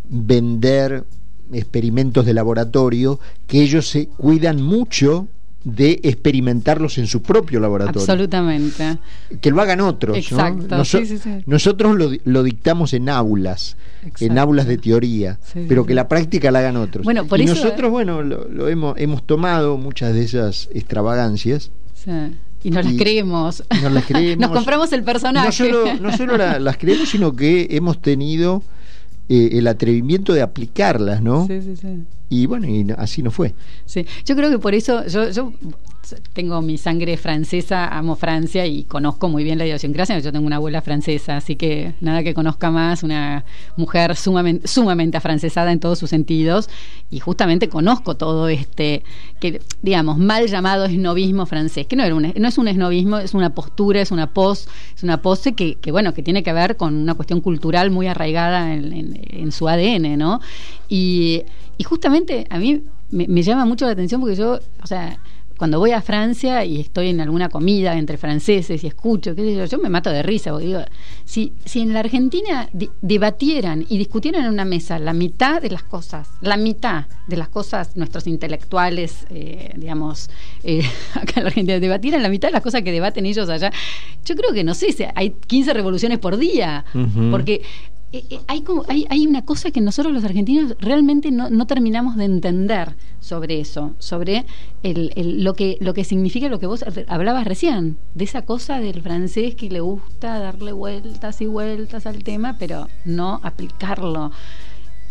vender 0.10 1.06
experimentos 1.54 2.26
de 2.26 2.34
laboratorio 2.34 3.20
que 3.48 3.62
ellos 3.62 3.88
se 3.90 4.08
cuidan 4.08 4.62
mucho 4.62 5.28
de 5.64 6.00
experimentarlos 6.02 6.98
en 6.98 7.06
su 7.06 7.22
propio 7.22 7.60
laboratorio. 7.60 8.02
absolutamente 8.02 8.98
Que 9.42 9.52
lo 9.52 9.62
hagan 9.62 9.80
otros. 9.82 10.16
¿no? 10.16 10.20
Exacto, 10.20 10.76
Noso- 10.76 11.00
sí, 11.02 11.06
sí, 11.06 11.18
sí. 11.20 11.30
Nosotros 11.46 11.96
lo, 11.96 12.10
lo 12.24 12.42
dictamos 12.42 12.94
en 12.96 13.10
aulas, 13.10 13.78
en 14.20 14.40
aulas 14.40 14.66
de 14.66 14.80
teoría, 14.80 15.38
pero 15.68 15.86
que 15.86 15.94
la 15.94 16.08
práctica 16.08 16.50
la 16.50 16.60
hagan 16.60 16.78
otros. 16.78 17.04
Bueno, 17.04 17.26
por 17.28 17.40
y 17.40 17.44
eso- 17.44 17.54
nosotros, 17.54 17.92
bueno, 17.92 18.24
lo, 18.24 18.48
lo 18.48 18.70
hemos, 18.70 18.98
hemos 18.98 19.22
tomado 19.28 19.78
muchas 19.78 20.14
de 20.16 20.24
esas 20.24 20.68
extravagancias 20.74 21.70
y 22.64 22.72
no 22.72 22.82
las 22.82 22.94
creemos 22.94 23.64
no 23.84 23.90
las 23.92 24.06
creemos. 24.08 24.40
nos 24.40 24.52
compramos 24.58 24.92
el 24.94 25.04
personaje 25.04 25.46
No 25.48 25.52
solo, 25.52 25.94
no 26.02 26.18
solo 26.18 26.38
la- 26.38 26.60
las 26.68 26.78
creemos, 26.78 27.10
sino 27.10 27.36
que 27.36 27.68
hemos 27.70 28.02
tenido 28.02 28.64
eh, 29.34 29.58
el 29.58 29.68
atrevimiento 29.68 30.34
de 30.34 30.42
aplicarlas, 30.42 31.22
¿no? 31.22 31.48
Sí, 31.48 31.62
sí, 31.62 31.78
sí. 31.78 32.04
y 32.28 32.48
bueno, 32.48 32.68
y 32.68 32.86
así 32.98 33.24
no 33.24 33.32
fue. 33.32 33.56
Sí, 33.86 34.06
yo 34.26 34.36
creo 34.36 34.50
que 34.50 34.60
por 34.60 34.76
eso 34.76 35.08
yo, 35.08 35.30
yo 35.30 35.54
tengo 36.34 36.62
mi 36.62 36.78
sangre 36.78 37.18
francesa, 37.18 37.88
amo 37.88 38.16
Francia 38.16 38.66
y 38.66 38.84
conozco 38.84 39.30
muy 39.30 39.44
bien 39.44 39.58
la 39.58 39.66
idiosincrasia. 39.66 40.20
Yo 40.20 40.32
tengo 40.32 40.46
una 40.46 40.58
abuela 40.58 40.82
francesa, 40.82 41.38
así 41.38 41.56
que 41.56 41.94
nada 42.02 42.24
que 42.24 42.34
conozca 42.34 42.72
más, 42.72 43.04
una 43.04 43.46
mujer 43.78 44.16
sumamente, 44.16 44.68
sumamente 44.68 45.18
afrancesada 45.18 45.72
en 45.72 45.80
todos 45.80 46.00
sus 46.00 46.10
sentidos. 46.10 46.70
Y 47.10 47.20
justamente 47.20 47.70
conozco 47.70 48.16
todo 48.16 48.48
este, 48.48 49.04
que 49.40 49.62
digamos, 49.82 50.18
mal 50.18 50.48
llamado 50.48 50.86
esnovismo 50.86 51.46
francés, 51.46 51.88
que 51.88 51.96
no, 51.96 52.04
era 52.04 52.16
un, 52.16 52.34
no 52.36 52.48
es 52.48 52.58
un 52.58 52.68
esnovismo, 52.68 53.18
es 53.18 53.34
una 53.34 53.54
postura, 53.54 54.02
es 54.02 54.12
una 54.12 54.28
pos, 54.28 54.68
es 54.96 55.04
una 55.04 55.22
pose 55.22 55.54
que, 55.54 55.76
que, 55.76 55.92
bueno, 55.92 56.14
que 56.14 56.24
tiene 56.24 56.44
que 56.44 56.54
ver 56.54 56.78
con 56.78 56.96
una 56.96 57.14
cuestión 57.14 57.42
cultural 57.42 57.92
muy 57.92 58.08
arraigada 58.08 58.74
en, 58.74 59.52
su 59.52 59.68
ADN, 59.68 60.18
¿no? 60.18 60.40
Y, 60.90 61.44
justamente 61.84 62.46
a 62.52 62.60
mí 62.60 62.84
me 63.10 63.42
llama 63.42 63.66
mucho 63.66 63.86
la 63.86 63.92
atención 63.92 64.22
porque 64.22 64.36
yo, 64.36 64.60
o 64.84 64.88
sea, 64.88 65.20
cuando 65.62 65.78
voy 65.78 65.92
a 65.92 66.02
Francia 66.02 66.66
y 66.66 66.80
estoy 66.80 67.10
en 67.10 67.22
alguna 67.22 67.48
comida 67.48 67.96
entre 67.96 68.18
franceses 68.18 68.84
y 68.84 68.88
escucho, 68.88 69.36
qué 69.36 69.44
sé 69.44 69.56
yo, 69.56 69.66
yo 69.66 69.78
me 69.78 69.90
mato 69.90 70.10
de 70.10 70.24
risa, 70.24 70.50
porque 70.50 70.66
digo, 70.66 70.80
si, 71.24 71.54
si 71.66 71.82
en 71.82 71.94
la 71.94 72.00
Argentina 72.00 72.68
de, 72.74 72.90
debatieran 73.04 73.86
y 73.88 74.00
discutieran 74.00 74.46
en 74.46 74.50
una 74.50 74.66
mesa 74.66 74.98
la 74.98 75.14
mitad 75.14 75.62
de 75.62 75.70
las 75.70 75.84
cosas, 75.84 76.30
la 76.42 76.58
mitad 76.58 77.06
de 77.28 77.38
las 77.38 77.48
cosas 77.48 77.96
nuestros 77.96 78.26
intelectuales, 78.26 79.28
eh, 79.30 79.72
digamos, 79.78 80.32
eh, 80.64 80.82
acá 81.14 81.34
en 81.36 81.44
la 81.44 81.50
Argentina, 81.50 81.80
debatieran 81.80 82.24
la 82.24 82.30
mitad 82.30 82.48
de 82.48 82.54
las 82.54 82.64
cosas 82.64 82.82
que 82.82 82.92
debaten 82.92 83.28
ellos 83.28 83.48
allá, 83.48 83.72
yo 84.26 84.36
creo 84.36 84.54
que 84.54 84.64
no 84.64 84.74
sé, 84.74 84.88
hay 85.14 85.36
15 85.46 85.74
revoluciones 85.74 86.18
por 86.18 86.38
día, 86.38 86.86
uh 86.96 86.98
-huh. 86.98 87.30
porque 87.30 87.62
hay, 88.48 88.62
como, 88.62 88.84
hay, 88.90 89.06
hay, 89.10 89.26
una 89.26 89.44
cosa 89.44 89.72
que 89.72 89.80
nosotros 89.80 90.14
los 90.14 90.24
argentinos 90.26 90.76
realmente 90.80 91.32
no, 91.32 91.50
no 91.50 91.66
terminamos 91.66 92.18
de 92.18 92.26
entender 92.26 92.96
sobre 93.22 93.62
eso, 93.62 93.94
sobre 94.00 94.46
el, 94.84 95.14
el, 95.16 95.44
lo, 95.44 95.54
que, 95.54 95.78
lo 95.80 95.94
que 95.94 96.04
significa 96.04 96.50
lo 96.50 96.60
que 96.60 96.68
vos 96.68 96.84
hablabas 97.08 97.46
recién, 97.46 97.98
de 98.14 98.26
esa 98.26 98.42
cosa 98.42 98.80
del 98.80 99.02
francés 99.02 99.56
que 99.56 99.70
le 99.70 99.80
gusta 99.80 100.40
darle 100.40 100.74
vueltas 100.74 101.42
y 101.42 101.46
vueltas 101.46 102.06
al 102.06 102.24
tema, 102.24 102.58
pero 102.60 102.90
no 103.06 103.40
aplicarlo. 103.44 104.32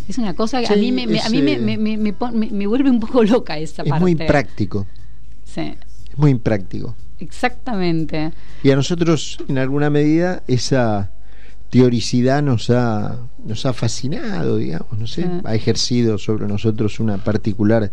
Es 0.06 0.18
una 0.18 0.34
cosa 0.34 0.60
que 0.60 0.66
sí, 0.66 0.72
a 0.72 0.76
mí, 0.76 0.92
me, 0.92 1.04
es, 1.04 1.24
a 1.24 1.30
mí 1.30 1.40
me, 1.40 1.58
me, 1.58 1.78
me, 1.78 1.96
me, 1.96 2.66
vuelve 2.66 2.90
un 2.90 3.00
poco 3.00 3.22
loca 3.22 3.56
esa 3.56 3.82
es 3.82 3.88
parte. 3.88 4.00
muy 4.02 4.14
práctico. 4.14 4.86
Sí. 5.44 5.74
Es 6.10 6.18
muy 6.18 6.32
impráctico. 6.32 6.96
Exactamente. 7.18 8.32
Y 8.62 8.70
a 8.70 8.76
nosotros, 8.76 9.38
en 9.48 9.58
alguna 9.58 9.88
medida, 9.88 10.42
esa 10.48 11.12
teoricidad 11.70 12.42
nos 12.42 12.68
ha, 12.70 13.16
nos 13.44 13.64
ha 13.64 13.72
fascinado, 13.72 14.56
digamos, 14.56 14.98
no 14.98 15.06
sé, 15.06 15.24
ah. 15.24 15.40
ha 15.44 15.54
ejercido 15.54 16.18
sobre 16.18 16.46
nosotros 16.46 17.00
una 17.00 17.18
particular... 17.18 17.90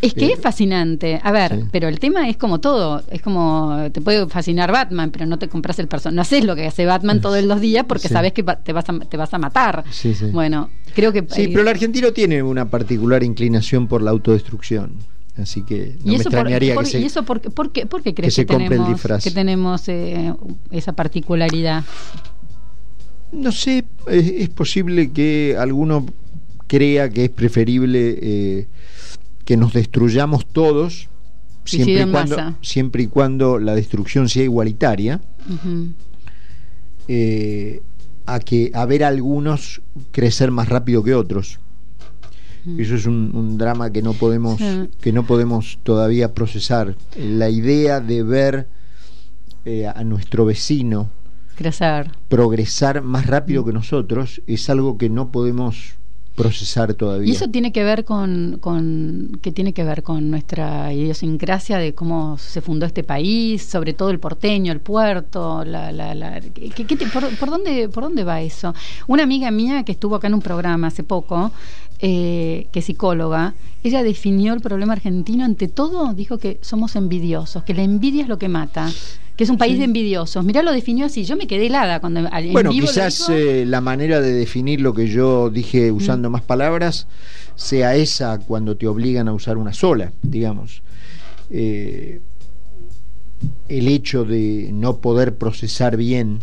Es 0.00 0.14
que 0.14 0.26
eh, 0.26 0.32
es 0.32 0.40
fascinante. 0.40 1.20
A 1.22 1.30
ver, 1.30 1.54
sí. 1.54 1.64
pero 1.70 1.86
el 1.86 2.00
tema 2.00 2.28
es 2.28 2.36
como 2.36 2.58
todo. 2.58 3.04
Es 3.08 3.22
como, 3.22 3.88
te 3.92 4.00
puede 4.00 4.26
fascinar 4.26 4.72
Batman, 4.72 5.12
pero 5.12 5.26
no 5.26 5.38
te 5.38 5.48
compras 5.48 5.78
el 5.78 5.86
personaje. 5.86 6.16
No 6.16 6.22
haces 6.22 6.44
lo 6.44 6.56
que 6.56 6.66
hace 6.66 6.84
Batman 6.86 7.20
todos 7.20 7.40
los 7.44 7.60
días 7.60 7.84
porque 7.86 8.08
sí. 8.08 8.14
sabes 8.14 8.32
que 8.32 8.42
te 8.42 8.72
vas 8.72 8.88
a, 8.88 8.98
te 8.98 9.16
vas 9.16 9.32
a 9.32 9.38
matar. 9.38 9.84
Sí, 9.92 10.12
bueno, 10.32 10.70
creo 10.92 11.12
que... 11.12 11.24
Sí, 11.30 11.46
pero 11.46 11.60
el 11.60 11.68
argentino 11.68 12.12
tiene 12.12 12.42
una 12.42 12.68
particular 12.68 13.22
inclinación 13.22 13.86
por 13.86 14.02
la 14.02 14.10
autodestrucción. 14.10 14.96
Así 15.40 15.62
que 15.62 15.96
no 16.04 16.12
¿Y 16.12 16.16
eso 16.16 16.30
me 16.30 16.36
extrañaría 16.36 16.74
por, 16.74 16.84
que 16.84 16.90
se, 16.90 17.00
¿Y 17.00 17.04
eso 17.04 17.22
por, 17.22 17.40
por, 17.40 17.70
qué, 17.70 17.86
crees 18.12 18.34
que, 18.34 18.44
tenemos, 18.44 19.00
que 19.22 19.30
tenemos 19.30 19.88
eh, 19.88 20.34
esa 20.72 20.92
particularidad? 20.94 21.84
No 23.32 23.50
sé, 23.50 23.84
es, 24.08 24.28
es, 24.28 24.48
posible 24.50 25.10
que 25.10 25.56
alguno 25.58 26.06
crea 26.66 27.10
que 27.10 27.24
es 27.24 27.30
preferible 27.30 28.18
eh, 28.22 28.66
que 29.44 29.56
nos 29.56 29.72
destruyamos 29.72 30.46
todos 30.46 31.08
siempre 31.64 32.02
y, 32.02 32.10
cuando, 32.10 32.54
siempre 32.62 33.02
y 33.02 33.06
cuando 33.06 33.58
la 33.58 33.74
destrucción 33.74 34.28
sea 34.28 34.44
igualitaria 34.44 35.20
uh 35.48 35.68
-huh. 35.68 35.92
eh, 37.08 37.82
a 38.26 38.38
que 38.40 38.70
a 38.74 38.86
ver 38.86 39.04
a 39.04 39.08
algunos 39.08 39.82
crecer 40.12 40.50
más 40.50 40.68
rápido 40.68 41.02
que 41.02 41.14
otros. 41.14 41.58
Uh 42.64 42.70
-huh. 42.70 42.80
Eso 42.80 42.94
es 42.94 43.06
un, 43.06 43.32
un, 43.34 43.58
drama 43.58 43.90
que 43.90 44.02
no 44.02 44.12
podemos 44.12 44.58
sí. 44.58 44.88
que 45.00 45.12
no 45.12 45.26
podemos 45.26 45.78
todavía 45.82 46.32
procesar. 46.32 46.96
La 47.16 47.50
idea 47.50 48.00
de 48.00 48.22
ver 48.22 48.68
eh, 49.64 49.86
a 49.86 50.04
nuestro 50.04 50.44
vecino 50.44 51.10
crecer. 51.62 52.10
progresar 52.28 53.02
más 53.02 53.26
rápido 53.26 53.64
que 53.64 53.72
nosotros 53.72 54.42
es 54.46 54.68
algo 54.68 54.98
que 54.98 55.08
no 55.08 55.30
podemos 55.30 55.94
procesar 56.34 56.94
todavía. 56.94 57.28
Y 57.28 57.36
eso 57.36 57.48
tiene 57.48 57.72
que 57.72 57.84
ver 57.84 58.04
con, 58.04 58.58
con 58.60 59.38
¿qué 59.42 59.52
tiene 59.52 59.72
que 59.72 59.84
ver 59.84 60.02
con 60.02 60.30
nuestra 60.30 60.92
idiosincrasia 60.92 61.78
de 61.78 61.94
cómo 61.94 62.38
se 62.38 62.60
fundó 62.60 62.86
este 62.86 63.04
país, 63.04 63.62
sobre 63.62 63.92
todo 63.92 64.10
el 64.10 64.18
porteño, 64.18 64.72
el 64.72 64.80
puerto, 64.80 65.64
la, 65.64 65.92
la, 65.92 66.14
la 66.14 66.40
¿qué, 66.40 66.70
qué 66.70 66.96
te, 66.96 67.06
por, 67.06 67.28
por, 67.36 67.50
dónde, 67.50 67.88
¿por 67.88 68.04
dónde 68.04 68.24
va 68.24 68.40
eso? 68.40 68.74
Una 69.06 69.22
amiga 69.24 69.50
mía 69.50 69.84
que 69.84 69.92
estuvo 69.92 70.16
acá 70.16 70.28
en 70.28 70.34
un 70.34 70.42
programa 70.42 70.86
hace 70.88 71.04
poco, 71.04 71.52
eh, 72.02 72.66
que 72.72 72.80
es 72.80 72.84
psicóloga, 72.84 73.54
ella 73.82 74.02
definió 74.02 74.52
el 74.52 74.60
problema 74.60 74.92
argentino 74.92 75.44
ante 75.44 75.68
todo, 75.68 76.12
dijo 76.12 76.36
que 76.38 76.58
somos 76.60 76.96
envidiosos, 76.96 77.62
que 77.62 77.72
la 77.74 77.82
envidia 77.82 78.22
es 78.22 78.28
lo 78.28 78.38
que 78.38 78.48
mata 78.48 78.90
que 79.36 79.44
es 79.44 79.50
un 79.50 79.56
país 79.56 79.74
sí. 79.74 79.78
de 79.78 79.84
envidiosos. 79.84 80.44
Mirá, 80.44 80.62
lo 80.62 80.72
definió 80.72 81.06
así. 81.06 81.24
Yo 81.24 81.36
me 81.36 81.46
quedé 81.46 81.66
helada 81.66 82.00
cuando. 82.00 82.20
En 82.20 82.52
bueno, 82.52 82.70
quizás 82.70 83.28
eh, 83.30 83.64
la 83.66 83.80
manera 83.80 84.20
de 84.20 84.32
definir 84.32 84.80
lo 84.80 84.92
que 84.92 85.08
yo 85.08 85.48
dije 85.48 85.90
usando 85.90 86.28
mm. 86.28 86.32
más 86.32 86.42
palabras 86.42 87.06
sea 87.54 87.94
esa 87.94 88.38
cuando 88.38 88.76
te 88.76 88.86
obligan 88.86 89.28
a 89.28 89.32
usar 89.32 89.56
una 89.56 89.72
sola, 89.72 90.12
digamos. 90.22 90.82
Eh, 91.50 92.20
el 93.68 93.88
hecho 93.88 94.24
de 94.24 94.70
no 94.72 94.98
poder 94.98 95.36
procesar 95.36 95.96
bien 95.96 96.40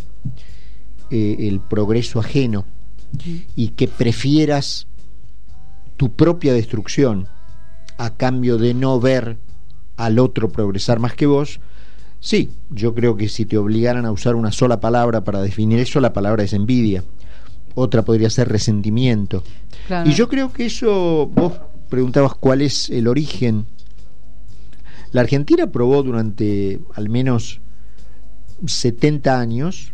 eh, 1.10 1.36
el 1.40 1.60
progreso 1.60 2.18
ajeno 2.18 2.64
mm. 3.24 3.36
y 3.56 3.68
que 3.68 3.88
prefieras 3.88 4.86
tu 6.00 6.10
propia 6.12 6.54
destrucción 6.54 7.28
a 7.98 8.16
cambio 8.16 8.56
de 8.56 8.72
no 8.72 8.98
ver 8.98 9.36
al 9.98 10.18
otro 10.18 10.48
progresar 10.48 10.98
más 10.98 11.12
que 11.12 11.26
vos, 11.26 11.60
Sí, 12.22 12.50
yo 12.70 12.94
creo 12.94 13.16
que 13.16 13.28
si 13.28 13.44
te 13.44 13.58
obligaran 13.58 14.06
a 14.06 14.12
usar 14.12 14.34
una 14.34 14.50
sola 14.50 14.80
palabra 14.80 15.24
para 15.24 15.42
definir 15.42 15.78
eso, 15.78 16.00
la 16.00 16.14
palabra 16.14 16.42
es 16.42 16.52
envidia. 16.52 17.02
Otra 17.74 18.02
podría 18.02 18.28
ser 18.30 18.48
resentimiento. 18.48 19.42
Claro. 19.86 20.08
Y 20.08 20.12
yo 20.14 20.28
creo 20.28 20.52
que 20.52 20.66
eso, 20.66 21.26
vos 21.34 21.54
preguntabas 21.90 22.34
cuál 22.34 22.62
es 22.62 22.88
el 22.90 23.06
origen. 23.06 23.66
La 25.12 25.22
Argentina 25.22 25.70
probó 25.70 26.02
durante 26.02 26.80
al 26.94 27.08
menos 27.08 27.60
70 28.66 29.38
años 29.38 29.92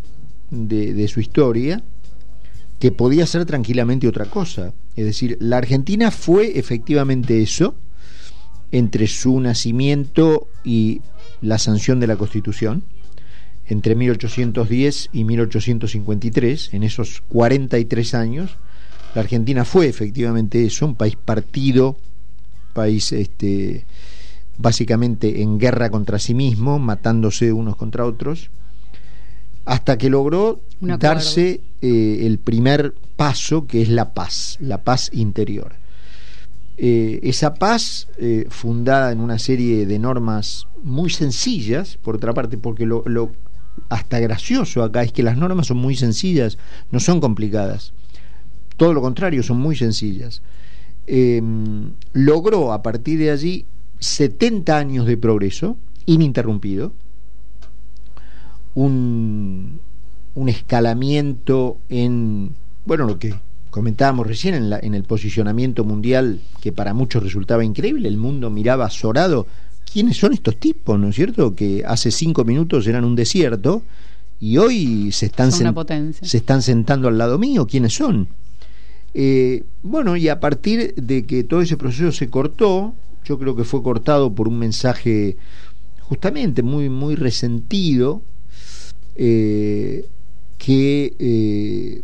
de, 0.51 0.95
de 0.95 1.09
su 1.09 1.21
historia 1.21 1.83
que 2.81 2.91
podía 2.91 3.27
ser 3.27 3.45
tranquilamente 3.45 4.09
otra 4.09 4.27
cosa. 4.27 4.73
Es 4.97 5.05
decir, 5.05 5.37
la 5.41 5.59
Argentina 5.59 6.11
fue 6.11 6.59
efectivamente 6.59 7.43
eso 7.43 7.75
entre 8.73 9.07
su 9.07 9.39
nacimiento 9.41 10.49
y 10.65 11.03
la 11.41 11.59
sanción 11.59 12.01
de 12.01 12.07
la 12.07 12.17
Constitución 12.17 12.83
entre 13.69 13.95
1810 13.95 15.11
y 15.13 15.25
1853, 15.25 16.71
en 16.73 16.83
esos 16.85 17.23
43 17.29 18.15
años, 18.15 18.57
la 19.15 19.23
Argentina 19.23 19.65
fue 19.65 19.89
efectivamente 19.89 20.65
eso, 20.65 20.87
un 20.87 20.95
país 20.95 21.17
partido, 21.17 21.97
país 22.73 23.13
este, 23.13 23.87
básicamente 24.59 25.43
en 25.43 25.59
guerra 25.59 25.91
contra 25.91 26.19
sí 26.19 26.35
mismo, 26.35 26.79
matándose 26.79 27.53
unos 27.53 27.77
contra 27.77 28.05
otros, 28.05 28.51
hasta 29.65 29.99
que 29.99 30.11
logró 30.11 30.61
darse 30.81 31.61
eh, 31.83 32.19
el 32.23 32.39
primer 32.39 32.95
paso, 33.17 33.67
que 33.67 33.83
es 33.83 33.89
la 33.89 34.15
paz, 34.15 34.59
la 34.61 34.83
paz 34.85 35.11
interior. 35.13 35.75
Eh, 36.79 37.21
esa 37.23 37.55
paz, 37.55 38.09
eh, 38.19 38.47
fundada 38.51 39.11
en 39.11 39.21
una 39.21 39.39
serie 39.39 39.87
de 39.87 39.99
normas 39.99 40.67
muy 40.83 41.09
sencillas, 41.09 41.97
por 41.97 42.17
otra 42.17 42.35
parte, 42.35 42.59
porque 42.59 42.85
lo, 42.85 43.03
hasta 43.89 44.21
gracioso 44.21 44.83
acá 44.83 45.03
es 45.03 45.13
que 45.13 45.23
las 45.23 45.39
normas 45.39 45.69
son 45.69 45.79
muy 45.79 45.97
sencillas, 45.97 46.59
no 46.91 47.01
son 47.01 47.21
complicadas. 47.21 47.93
Todo 48.77 48.93
lo 48.93 49.01
contrario, 49.01 49.43
son 49.43 49.59
muy 49.59 49.75
sencillas. 49.75 50.43
Eh, 51.07 51.43
logró 52.13 52.73
a 52.73 52.83
partir 52.83 53.19
de 53.19 53.31
allí 53.31 53.65
70 54.01 54.77
años 54.77 55.07
de 55.07 55.17
progreso 55.17 55.79
ininterrumpido, 56.05 56.93
un, 58.75 59.81
un 60.35 60.49
escalamiento 60.51 61.79
en, 61.89 62.55
bueno, 62.87 63.05
lo 63.07 63.19
que 63.19 63.35
comentábamos 63.71 64.27
recién 64.27 64.55
en, 64.55 64.71
la, 64.71 64.79
en, 64.79 64.95
el 64.95 65.03
posicionamiento 65.03 65.85
mundial 65.85 66.41
que 66.63 66.73
para 66.73 66.95
muchos 66.95 67.23
resultaba 67.23 67.65
increíble, 67.65 68.09
el 68.09 68.17
mundo 68.17 68.49
miraba 68.49 68.87
azorado, 68.87 69.47
¿quiénes 69.93 70.17
son 70.17 70.33
estos 70.33 70.57
tipos, 70.57 70.99
no 70.99 71.09
es 71.09 71.17
cierto? 71.17 71.55
Que 71.55 71.85
hace 71.87 72.11
cinco 72.11 72.45
minutos 72.45 72.87
eran 72.87 73.05
un 73.05 73.17
desierto 73.17 73.83
y 74.41 74.57
hoy 74.59 75.13
se 75.13 75.27
están, 75.27 75.53
son 75.53 75.75
se 76.23 76.37
están 76.37 76.63
sentando 76.63 77.09
al 77.09 77.19
lado 77.19 77.39
mío, 77.39 77.67
¿quiénes 77.67 77.95
son? 77.95 78.29
Eh, 79.15 79.65
bueno, 79.83 80.17
y 80.17 80.29
a 80.29 80.41
partir 80.41 80.95
de 80.95 81.25
que 81.25 81.43
todo 81.43 81.63
ese 81.63 81.77
proceso 81.77 82.13
se 82.13 82.29
cortó, 82.29 82.95
yo 83.25 83.39
creo 83.39 83.57
que 83.57 83.65
fue 83.65 83.83
cortado 83.83 84.35
por 84.35 84.47
un 84.47 84.59
mensaje 84.59 85.37
justamente 86.01 86.63
muy, 86.63 86.89
muy 86.89 87.15
resentido, 87.15 88.23
eh, 89.17 90.07
que 90.59 91.15
eh, 91.19 92.03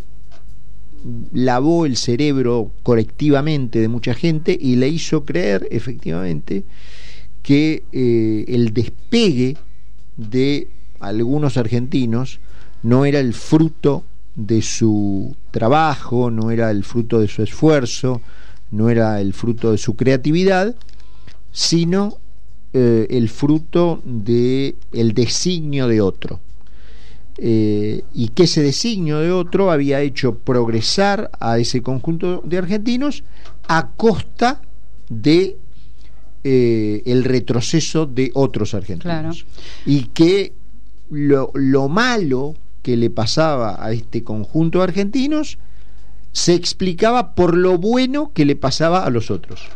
lavó 1.33 1.87
el 1.87 1.97
cerebro 1.97 2.71
colectivamente 2.83 3.81
de 3.81 3.89
mucha 3.89 4.15
gente 4.15 4.57
y 4.61 4.77
le 4.77 4.89
hizo 4.89 5.25
creer 5.25 5.67
efectivamente 5.71 6.65
que 7.43 7.83
el 8.49 8.73
despegue 8.73 9.57
de 10.17 10.69
algunos 11.01 11.57
argentinos 11.57 12.39
no 12.83 13.05
era 13.05 13.21
el 13.21 13.35
fruto 13.35 14.05
de 14.35 14.63
su 14.63 15.37
trabajo, 15.51 16.31
no 16.31 16.51
era 16.51 16.71
el 16.71 16.85
fruto 16.85 17.21
de 17.21 17.29
su 17.29 17.43
esfuerzo, 17.43 18.23
no 18.71 18.89
era 18.89 19.21
el 19.21 19.33
fruto 19.35 19.73
de 19.73 19.79
su 19.79 19.95
creatividad, 19.95 20.75
sino 21.53 22.19
eh, 22.73 23.07
el 23.11 23.29
fruto 23.29 24.01
de 24.05 24.75
el 24.93 25.13
designio 25.13 25.87
de 25.87 26.01
otro. 26.01 26.41
Eh, 27.39 28.05
y 28.13 28.29
que 28.29 28.45
ese 28.45 28.63
designio 28.63 29.19
de 29.19 29.33
otro 29.33 29.71
había 29.71 30.01
hecho 30.01 30.37
progresar 30.37 31.31
a 31.41 31.59
ese 31.59 31.83
conjunto 31.83 32.43
de 32.45 32.59
argentinos 32.59 33.25
a 33.69 33.89
costa 33.97 34.61
de 35.09 35.57
eh, 36.45 37.03
el 37.07 37.25
retroceso 37.25 38.07
de 38.07 38.31
otros 38.35 38.75
argentinos. 38.75 39.47
Y 39.87 40.05
que 40.07 40.53
lo, 41.11 41.51
lo 41.55 41.89
malo 41.89 42.55
que 42.83 42.97
le 42.97 43.11
pasaba 43.11 43.83
a 43.83 43.93
este 43.93 44.23
conjunto 44.25 44.79
de 44.79 44.85
argentinos 44.85 45.59
se 46.33 46.55
explicaba 46.55 47.35
por 47.35 47.57
lo 47.57 47.79
bueno 47.79 48.33
que 48.35 48.45
le 48.45 48.57
pasaba 48.57 49.05
a 49.05 49.11
los 49.11 49.31
otros. 49.31 49.69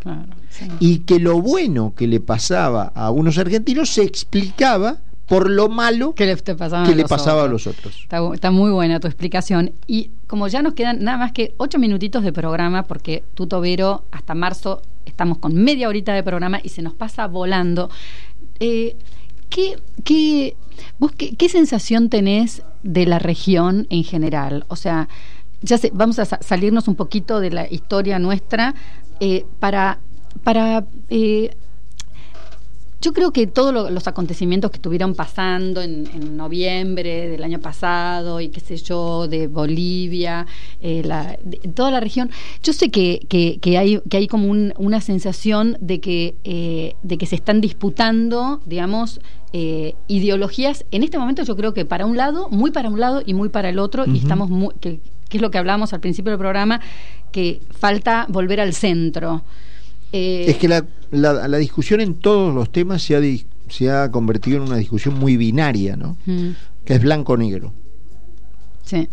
Y 0.81 1.01
que 1.01 1.21
lo 1.21 1.41
bueno 1.41 1.95
que 1.95 2.07
le 2.07 2.19
pasaba 2.21 2.93
a 2.95 3.11
unos 3.11 3.39
argentinos 3.39 3.91
se 3.91 4.03
explicaba 4.03 4.99
por 5.27 5.51
lo 5.51 5.69
malo 5.69 6.15
que 6.15 6.27
le, 6.27 6.37
pasaba, 6.37 6.87
que 6.87 6.95
le 6.95 7.05
pasaba 7.05 7.45
a 7.45 7.49
los 7.49 7.67
otros. 7.67 8.07
Está, 8.33 8.51
muy 8.51 8.71
buena 8.71 9.01
tu 9.01 9.09
explicación. 9.09 9.73
Y 9.87 10.11
como 10.27 10.47
ya 10.47 10.63
nos 10.63 10.75
quedan 10.75 11.03
nada 11.03 11.19
más 11.19 11.33
que 11.33 11.55
ocho 11.57 11.79
minutitos 11.79 12.23
de 12.23 12.33
programa, 12.33 12.85
porque 12.85 13.25
tú, 13.35 13.47
Tobero, 13.47 14.05
hasta 14.13 14.35
marzo 14.35 14.83
estamos 15.05 15.39
con 15.39 15.55
media 15.55 15.89
horita 15.89 16.15
de 16.15 16.23
programa 16.23 16.61
y 16.63 16.69
se 16.69 16.83
nos 16.83 16.95
pasa 16.95 17.27
volando. 17.27 17.91
Eh, 18.61 18.97
¿qué, 19.49 19.77
qué, 20.05 20.57
vos 20.99 21.13
qué, 21.13 21.49
sensación 21.49 22.09
tenés 22.09 22.63
de 22.85 23.07
la 23.07 23.19
región 23.19 23.89
en 23.91 24.05
general? 24.05 24.65
O 24.69 24.77
sea, 24.77 25.09
ya 25.61 25.77
sé, 25.79 25.91
vamos 25.93 26.21
a 26.21 26.25
salirnos 26.25 26.87
un 26.87 26.95
poquito 26.95 27.41
de 27.41 27.51
la 27.51 27.67
historia 27.71 28.21
nuestra 28.21 28.75
eh, 29.19 29.45
para, 29.59 29.99
para 30.45 30.85
eh, 31.09 31.57
yo 33.07 33.13
creo 33.13 33.31
que 33.31 33.47
todos 33.47 33.93
los 33.93 34.09
acontecimientos 34.09 34.73
que 34.73 34.79
estuvieron 34.79 35.15
pasando 35.15 35.81
en, 35.81 36.37
noviembre 36.37 37.29
del 37.29 37.45
año 37.45 37.61
pasado 37.61 38.41
y 38.41 38.49
qué 38.49 38.59
sé 38.59 38.77
yo, 38.79 39.29
de 39.29 39.47
Bolivia, 39.47 40.45
eh, 40.81 41.03
la, 41.05 41.39
toda 41.77 41.93
la 41.93 42.01
región, 42.01 42.31
yo 42.65 42.73
sé 42.73 42.91
que, 42.91 43.21
que, 43.29 43.79
hay, 43.79 44.01
que 44.11 44.17
hay 44.17 44.27
como 44.27 44.49
una 44.51 45.01
sensación 45.01 45.77
de 45.81 46.01
que, 46.01 46.35
eh, 46.43 46.97
de 47.05 47.17
que 47.17 47.27
se 47.27 47.37
están 47.37 47.61
disputando, 47.61 48.61
digamos, 48.67 49.21
eh, 49.53 49.95
ideologías. 50.09 50.85
En 50.91 51.05
este 51.05 51.17
momento 51.17 51.45
yo 51.45 51.55
creo 51.57 51.75
que 51.75 51.85
para 51.85 52.07
un 52.07 52.17
lado, 52.17 52.49
muy 52.51 52.73
para 52.73 52.89
un 52.89 52.99
lado 52.99 53.23
y 53.25 53.35
muy 53.35 53.51
para 53.51 53.69
el 53.69 53.79
otro, 53.79 54.05
y 54.05 54.19
estamos 54.19 54.51
muy, 54.51 54.75
que, 54.81 54.99
que 55.29 55.37
es 55.39 55.41
lo 55.41 55.53
que 55.53 55.59
hablamos 55.59 55.93
al 55.93 56.01
principio 56.01 56.33
del 56.33 56.41
programa, 56.41 56.81
que 57.31 57.61
falta 57.71 58.27
volver 58.29 58.61
al 58.61 58.75
centro. 58.75 59.45
Eh, 60.17 60.51
es 60.51 60.57
que 60.57 60.69
la, 60.69 60.85
la, 61.11 61.59
discusión 61.59 62.01
en 62.01 62.15
todos 62.15 62.55
los 62.55 62.71
temas 62.71 63.03
se 63.03 63.17
ha, 63.17 63.21
se 63.69 63.91
ha 63.91 64.11
convertido 64.11 64.57
en 64.57 64.63
una 64.63 64.77
discusión 64.77 65.19
muy 65.19 65.37
binaria, 65.37 65.95
¿no? 65.95 66.17
Que 66.85 66.95
es 66.95 67.03
blanco-negro. 67.03 67.73
Sí. 68.85 69.09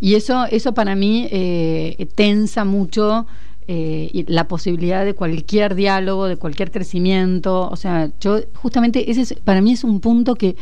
Y 0.00 0.14
eso, 0.14 0.46
eso 0.46 0.72
para 0.72 0.94
mí 0.94 1.28
eh, 1.30 2.06
tensa 2.14 2.64
mucho 2.64 3.26
eh, 3.68 4.24
la 4.28 4.48
posibilidad 4.48 5.04
de 5.04 5.14
cualquier 5.14 5.74
diálogo, 5.74 6.26
de 6.26 6.36
cualquier 6.36 6.70
crecimiento. 6.70 7.68
O 7.68 7.76
sea, 7.76 8.10
yo 8.18 8.40
justamente 8.54 9.10
ese 9.10 9.36
para 9.36 9.60
mí 9.60 9.72
es 9.72 9.84
un 9.84 10.00
punto 10.00 10.36
que 10.36 10.56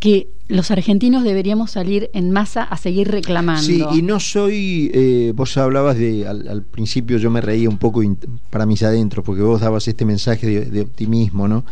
que 0.00 0.26
los 0.50 0.70
argentinos 0.70 1.24
deberíamos 1.24 1.70
salir 1.70 2.10
en 2.12 2.30
masa 2.30 2.62
a 2.62 2.76
seguir 2.76 3.10
reclamando. 3.10 3.62
Sí, 3.62 3.82
y 3.92 4.02
no 4.02 4.20
soy, 4.20 4.90
eh, 4.92 5.32
vos 5.34 5.56
hablabas 5.56 5.96
de, 5.96 6.26
al, 6.26 6.62
principio 6.62 7.18
yo 7.18 7.30
me 7.30 7.40
reía 7.40 7.68
un 7.68 7.78
poco 7.78 8.02
para 8.50 8.66
mis 8.66 8.82
adentros, 8.82 9.24
porque 9.24 9.42
vos 9.42 9.60
dabas 9.60 9.88
este 9.88 10.04
mensaje 10.04 10.46
de 10.66 10.80
optimismo, 10.80 11.48
¿no? 11.48 11.64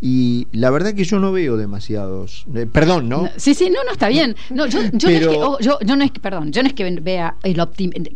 Y 0.00 0.46
la 0.52 0.70
verdad 0.70 0.94
que 0.94 1.04
yo 1.04 1.18
no 1.18 1.32
veo 1.32 1.56
demasiados 1.56 2.46
eh, 2.54 2.66
perdón 2.72 3.08
no 3.08 3.28
sí 3.36 3.54
sí 3.54 3.68
no 3.68 3.82
no 3.84 3.92
está 3.92 4.08
bien. 4.08 4.36
No 4.50 4.66
yo, 4.66 4.80
yo 4.92 5.08
no 5.08 5.16
es 5.16 5.26
que 5.26 5.36
oh, 5.36 5.58
yo, 5.58 5.78
no 5.96 6.04
es 6.04 6.12
que 6.12 6.20
perdón 6.20 6.52
yo 6.52 6.62
no 6.62 6.68
es 6.68 6.74
que 6.74 6.88
vea 7.00 7.34
el 7.42 7.58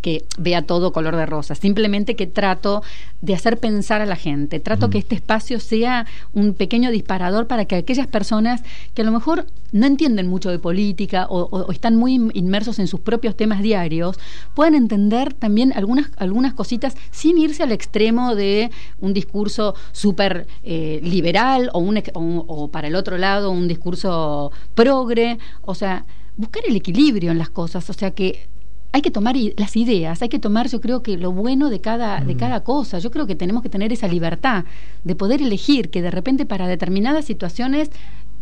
que 0.01 0.25
vea 0.39 0.63
todo 0.63 0.93
color 0.93 1.17
de 1.17 1.27
rosa 1.27 1.55
simplemente 1.55 2.15
que 2.15 2.27
trato 2.27 2.83
de 3.21 3.35
hacer 3.35 3.59
pensar 3.59 4.01
a 4.01 4.07
la 4.07 4.17
gente 4.17 4.61
trato 4.61 4.91
que 4.91 4.99
este 4.99 5.17
espacio 5.17 5.59
sea 5.59 6.07
un 6.33 6.55
pequeño 6.55 6.91
disparador 6.91 7.49
para 7.49 7.65
que 7.65 7.77
aquellas 7.77 8.07
personas 8.07 8.63
que 8.95 9.03
a 9.03 9.05
lo 9.05 9.11
mejor 9.11 9.47
no 9.73 9.87
entienden 9.87 10.29
mucho 10.29 10.51
de 10.51 10.59
política 10.59 11.27
o, 11.29 11.73
están 11.73 11.97
muy 11.97 12.15
inmersos 12.35 12.79
en 12.79 12.87
sus 12.87 13.01
propios 13.01 13.37
temas 13.37 13.61
diarios 13.61 14.19
puedan 14.55 14.75
entender 14.75 15.35
también 15.35 15.73
algunas 15.75 16.11
algunas 16.17 16.55
cositas 16.55 16.97
sin 17.11 17.39
irse 17.39 17.63
al 17.63 17.73
extremo 17.73 18.37
de 18.37 18.71
un 19.01 19.13
discurso 19.15 19.75
súper 19.91 20.47
eh, 20.63 21.01
liberal 21.03 21.71
o, 21.73 21.79
un, 21.79 22.03
o, 22.15 22.69
para 22.69 22.89
el 22.89 22.95
otro 22.95 23.19
lado 23.19 23.51
un 23.51 23.69
discurso 23.69 24.53
progre, 24.75 25.39
o 25.63 25.75
sea, 25.75 26.05
buscar 26.37 26.63
el 26.67 26.77
equilibrio 26.77 27.31
en 27.31 27.39
las 27.39 27.51
cosas, 27.51 27.89
o 27.91 27.93
sea 27.93 28.13
que 28.13 28.49
hay 28.93 29.01
que 29.01 29.11
tomar 29.11 29.35
las 29.57 29.75
ideas, 29.77 30.21
hay 30.21 30.29
que 30.29 30.39
tomar, 30.39 30.69
yo 30.69 30.81
creo 30.83 31.03
que 31.03 31.17
lo 31.17 31.33
bueno 31.33 31.71
de 31.71 31.81
cada, 31.81 32.21
de 32.21 32.35
mm. 32.35 32.39
cada 32.39 32.63
cosa. 32.63 32.99
Yo 32.99 33.11
creo 33.11 33.27
que 33.27 33.35
tenemos 33.35 33.63
que 33.63 33.71
tener 33.71 33.91
esa 33.91 34.07
libertad 34.07 34.67
de 35.03 35.15
poder 35.15 35.41
elegir 35.41 35.89
que 35.89 36.03
de 36.03 36.11
repente 36.11 36.45
para 36.45 36.69
determinadas 36.69 37.25
situaciones 37.25 37.91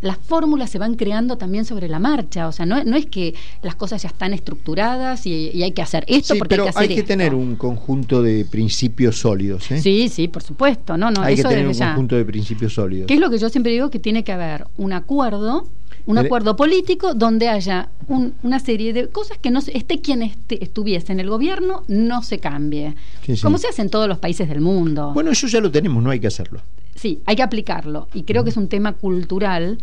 las 0.01 0.17
fórmulas 0.17 0.69
se 0.69 0.79
van 0.79 0.95
creando 0.95 1.37
también 1.37 1.65
sobre 1.65 1.87
la 1.87 1.99
marcha. 1.99 2.47
O 2.47 2.51
sea, 2.51 2.65
no, 2.65 2.83
no 2.83 2.95
es 2.95 3.05
que 3.05 3.33
las 3.61 3.75
cosas 3.75 4.01
ya 4.03 4.09
están 4.09 4.33
estructuradas 4.33 5.25
y, 5.25 5.61
hay 5.61 5.71
que 5.71 5.81
hacer 5.81 6.03
esto 6.07 6.35
porque 6.37 6.55
hay 6.55 6.61
que 6.61 6.69
hacer 6.69 6.81
hay 6.81 6.95
que 6.95 7.03
tener 7.03 7.35
un 7.35 7.55
conjunto 7.55 8.21
de 8.21 8.45
principios 8.45 9.19
sólidos. 9.19 9.69
¿eh? 9.71 9.79
Sí, 9.79 10.09
sí, 10.09 10.27
por 10.27 10.43
supuesto. 10.43 10.97
No, 10.97 11.11
no, 11.11 11.21
hay 11.21 11.35
que 11.35 11.43
tener 11.43 11.67
un 11.67 11.73
conjunto 11.73 12.15
de 12.15 12.25
principios 12.25 12.73
sólidos. 12.73 13.07
¿Qué 13.07 13.13
es 13.13 13.19
lo 13.19 13.29
que 13.29 13.37
yo 13.37 13.49
siempre 13.49 13.71
digo? 13.71 13.89
Que 13.89 13.99
tiene 13.99 14.23
que 14.23 14.31
haber 14.31 14.65
un 14.77 14.93
acuerdo 14.93 15.67
un 16.07 16.17
acuerdo 16.17 16.55
político 16.55 17.13
donde 17.13 17.47
haya 17.47 17.89
una 18.07 18.59
serie 18.59 18.91
de 18.91 19.09
cosas 19.09 19.37
que 19.37 19.51
no 19.51 19.59
esté 19.59 20.01
quien 20.01 20.33
estuviese 20.49 21.11
en 21.11 21.19
el 21.19 21.29
gobierno 21.29 21.83
no 21.87 22.23
se 22.23 22.39
cambie 22.39 22.95
como 23.41 23.57
se 23.57 23.67
hace 23.67 23.83
en 23.83 23.89
todos 23.89 24.07
los 24.07 24.17
países 24.17 24.49
del 24.49 24.61
mundo 24.61 25.11
bueno 25.13 25.31
eso 25.31 25.47
ya 25.47 25.61
lo 25.61 25.71
tenemos 25.71 26.01
no 26.03 26.09
hay 26.09 26.19
que 26.19 26.27
hacerlo 26.27 26.61
sí 27.01 27.19
hay 27.25 27.35
que 27.35 27.43
aplicarlo 27.43 28.07
y 28.13 28.23
creo 28.23 28.43
que 28.43 28.51
es 28.51 28.57
un 28.57 28.67
tema 28.67 28.93
cultural 28.93 29.79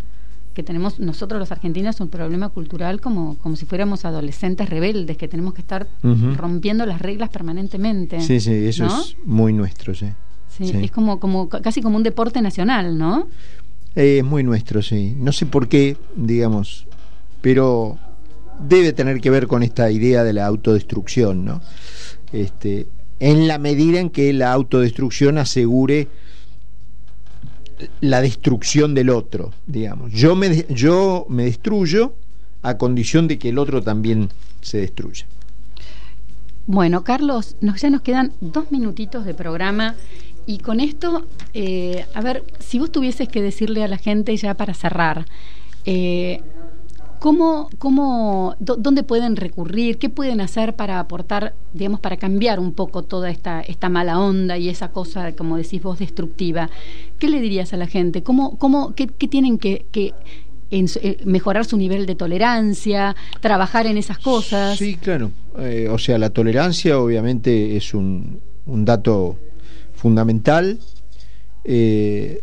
que 0.54 0.62
tenemos 0.62 0.98
nosotros 0.98 1.38
los 1.38 1.52
argentinos 1.52 2.00
un 2.00 2.08
problema 2.08 2.48
cultural 2.48 3.00
como, 3.00 3.36
como 3.38 3.56
si 3.56 3.64
fuéramos 3.64 4.04
adolescentes 4.04 4.68
rebeldes, 4.68 5.16
que 5.16 5.28
tenemos 5.28 5.54
que 5.54 5.60
estar 5.60 5.86
rompiendo 6.36 6.84
las 6.84 7.00
reglas 7.00 7.28
permanentemente. 7.28 8.20
Sí, 8.20 8.40
sí, 8.40 8.52
eso 8.66 8.86
es 8.86 9.16
muy 9.24 9.52
nuestro, 9.52 9.94
sí. 9.94 10.06
Sí, 10.48 10.72
es 10.82 10.90
como, 10.90 11.20
como 11.20 11.48
casi 11.48 11.80
como 11.80 11.96
un 11.96 12.02
deporte 12.02 12.42
nacional, 12.42 12.98
¿no? 12.98 13.28
Eh, 13.94 14.18
es 14.18 14.24
muy 14.24 14.42
nuestro, 14.42 14.82
sí. 14.82 15.14
No 15.16 15.30
sé 15.30 15.46
por 15.46 15.68
qué, 15.68 15.96
digamos, 16.16 16.88
pero 17.40 17.96
debe 18.58 18.92
tener 18.92 19.20
que 19.20 19.30
ver 19.30 19.46
con 19.46 19.62
esta 19.62 19.92
idea 19.92 20.24
de 20.24 20.32
la 20.32 20.46
autodestrucción, 20.46 21.44
¿no? 21.44 21.60
Este, 22.32 22.88
en 23.20 23.46
la 23.46 23.58
medida 23.58 24.00
en 24.00 24.10
que 24.10 24.32
la 24.32 24.52
autodestrucción 24.52 25.38
asegure 25.38 26.08
la 28.00 28.20
destrucción 28.20 28.94
del 28.94 29.10
otro, 29.10 29.52
digamos. 29.66 30.12
Yo 30.12 30.34
me, 30.34 30.66
yo 30.68 31.26
me 31.28 31.44
destruyo 31.44 32.14
a 32.62 32.76
condición 32.76 33.28
de 33.28 33.38
que 33.38 33.50
el 33.50 33.58
otro 33.58 33.82
también 33.82 34.30
se 34.60 34.78
destruya. 34.78 35.26
Bueno, 36.66 37.02
Carlos, 37.02 37.56
nos, 37.60 37.80
ya 37.80 37.90
nos 37.90 38.02
quedan 38.02 38.32
dos 38.40 38.70
minutitos 38.70 39.24
de 39.24 39.34
programa 39.34 39.94
y 40.46 40.58
con 40.58 40.80
esto, 40.80 41.26
eh, 41.54 42.04
a 42.14 42.20
ver, 42.20 42.44
si 42.58 42.78
vos 42.78 42.92
tuvieses 42.92 43.28
que 43.28 43.40
decirle 43.40 43.84
a 43.84 43.88
la 43.88 43.98
gente 43.98 44.36
ya 44.36 44.54
para 44.54 44.74
cerrar, 44.74 45.26
eh, 45.84 46.42
¿Cómo, 47.20 47.68
cómo, 47.78 48.54
¿Dónde 48.60 49.02
pueden 49.02 49.36
recurrir? 49.36 49.98
¿Qué 49.98 50.08
pueden 50.08 50.40
hacer 50.40 50.76
para 50.76 51.00
aportar, 51.00 51.54
digamos, 51.72 52.00
para 52.00 52.16
cambiar 52.16 52.60
un 52.60 52.72
poco 52.72 53.02
toda 53.02 53.30
esta, 53.30 53.60
esta 53.60 53.88
mala 53.88 54.20
onda 54.20 54.56
y 54.56 54.68
esa 54.68 54.90
cosa, 54.90 55.32
como 55.32 55.56
decís 55.56 55.82
vos, 55.82 55.98
destructiva? 55.98 56.70
¿Qué 57.18 57.28
le 57.28 57.40
dirías 57.40 57.72
a 57.72 57.76
la 57.76 57.86
gente? 57.86 58.22
¿Cómo, 58.22 58.56
cómo, 58.58 58.94
qué, 58.94 59.06
tienen 59.06 59.58
que, 59.58 59.84
eh, 60.70 61.18
mejorar 61.24 61.64
su 61.64 61.76
nivel 61.76 62.06
de 62.06 62.14
tolerancia, 62.14 63.16
trabajar 63.40 63.86
en 63.86 63.96
esas 63.96 64.18
cosas. 64.18 64.78
Sí, 64.78 64.96
claro. 64.96 65.30
Eh, 65.58 65.88
o 65.90 65.98
sea, 65.98 66.18
la 66.18 66.30
tolerancia 66.30 66.98
obviamente 67.00 67.76
es 67.76 67.94
un, 67.94 68.40
un 68.66 68.84
dato 68.84 69.36
fundamental 69.94 70.78
eh, 71.64 72.42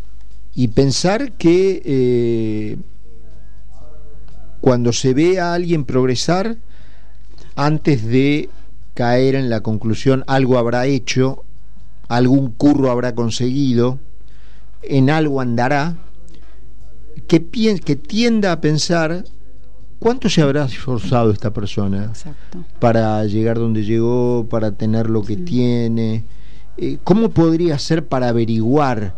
y 0.54 0.68
pensar 0.68 1.32
que 1.32 2.76
cuando 4.66 4.92
se 4.92 5.14
ve 5.14 5.38
a 5.38 5.54
alguien 5.54 5.84
progresar, 5.84 6.56
antes 7.54 8.04
de 8.04 8.50
caer 8.94 9.36
en 9.36 9.48
la 9.48 9.60
conclusión 9.60 10.24
algo 10.26 10.58
habrá 10.58 10.86
hecho, 10.86 11.44
algún 12.08 12.50
curro 12.50 12.90
habrá 12.90 13.14
conseguido, 13.14 14.00
en 14.82 15.08
algo 15.08 15.40
andará, 15.40 15.94
que, 17.28 17.46
que 17.78 17.94
tienda 17.94 18.50
a 18.50 18.60
pensar 18.60 19.22
cuánto 20.00 20.28
se 20.28 20.42
habrá 20.42 20.64
esforzado 20.64 21.30
esta 21.30 21.52
persona 21.52 22.12
para 22.80 23.24
llegar 23.24 23.60
donde 23.60 23.84
llegó, 23.84 24.48
para 24.50 24.72
tener 24.72 25.08
lo 25.08 25.22
que 25.22 25.36
tiene, 25.36 26.24
eh, 26.76 26.98
cómo 27.04 27.28
podría 27.28 27.78
ser 27.78 28.08
para 28.08 28.30
averiguar 28.30 29.16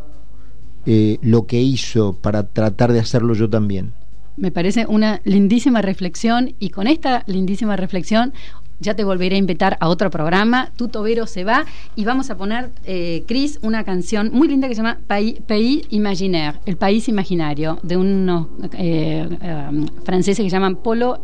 eh, 0.84 1.16
lo 1.22 1.46
que 1.46 1.62
hizo, 1.62 2.12
para 2.12 2.42
tratar 2.42 2.92
de 2.92 3.00
hacerlo 3.00 3.32
yo 3.32 3.48
también. 3.48 3.94
Me 4.38 4.50
parece 4.52 4.86
una 4.86 5.20
lindísima 5.24 5.82
reflexión 5.82 6.54
y 6.58 6.70
con 6.70 6.86
esta 6.86 7.24
lindísima 7.26 7.76
reflexión 7.76 8.32
ya 8.80 8.94
te 8.94 9.02
volveré 9.02 9.34
a 9.34 9.38
invitar 9.38 9.76
a 9.80 9.88
otro 9.88 10.10
programa. 10.10 10.70
Tu 10.76 10.88
tobero 10.88 11.26
se 11.26 11.44
va 11.44 11.64
y 11.96 12.04
vamos 12.04 12.30
a 12.30 12.36
poner, 12.36 12.70
eh, 12.84 13.24
Cris, 13.26 13.58
una 13.62 13.84
canción 13.84 14.30
muy 14.32 14.48
linda 14.48 14.68
que 14.68 14.74
se 14.74 14.82
llama 14.82 14.98
Pays, 15.08 15.86
Imaginaire, 15.90 16.60
el 16.66 16.76
país 16.76 17.08
imaginario, 17.08 17.80
de 17.82 17.96
unos 17.96 18.46
eh, 18.74 19.28
eh, 19.42 19.86
franceses 20.04 20.44
que 20.44 20.48
llaman 20.48 20.76
Polo 20.76 21.18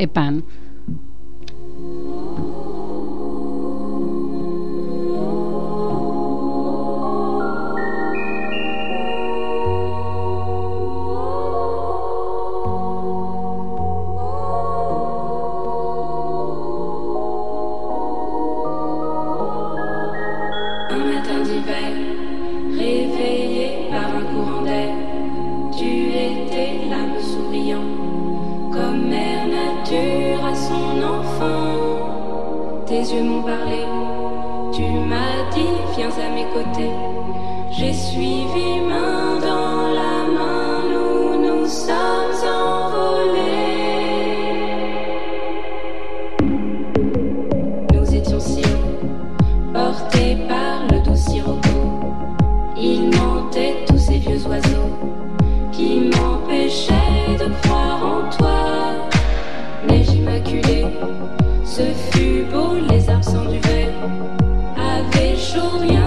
yeux 33.12 33.22
m'ont 33.22 33.42
parlé. 33.42 33.84
Tu 34.72 34.82
m'as 34.82 35.50
dit, 35.54 35.76
viens 35.96 36.08
à 36.08 36.28
mes 36.34 36.46
côtés. 36.54 36.90
J'ai 37.70 37.92
suivi 37.92 38.80
ma 38.80 39.33
yeah 65.64 66.03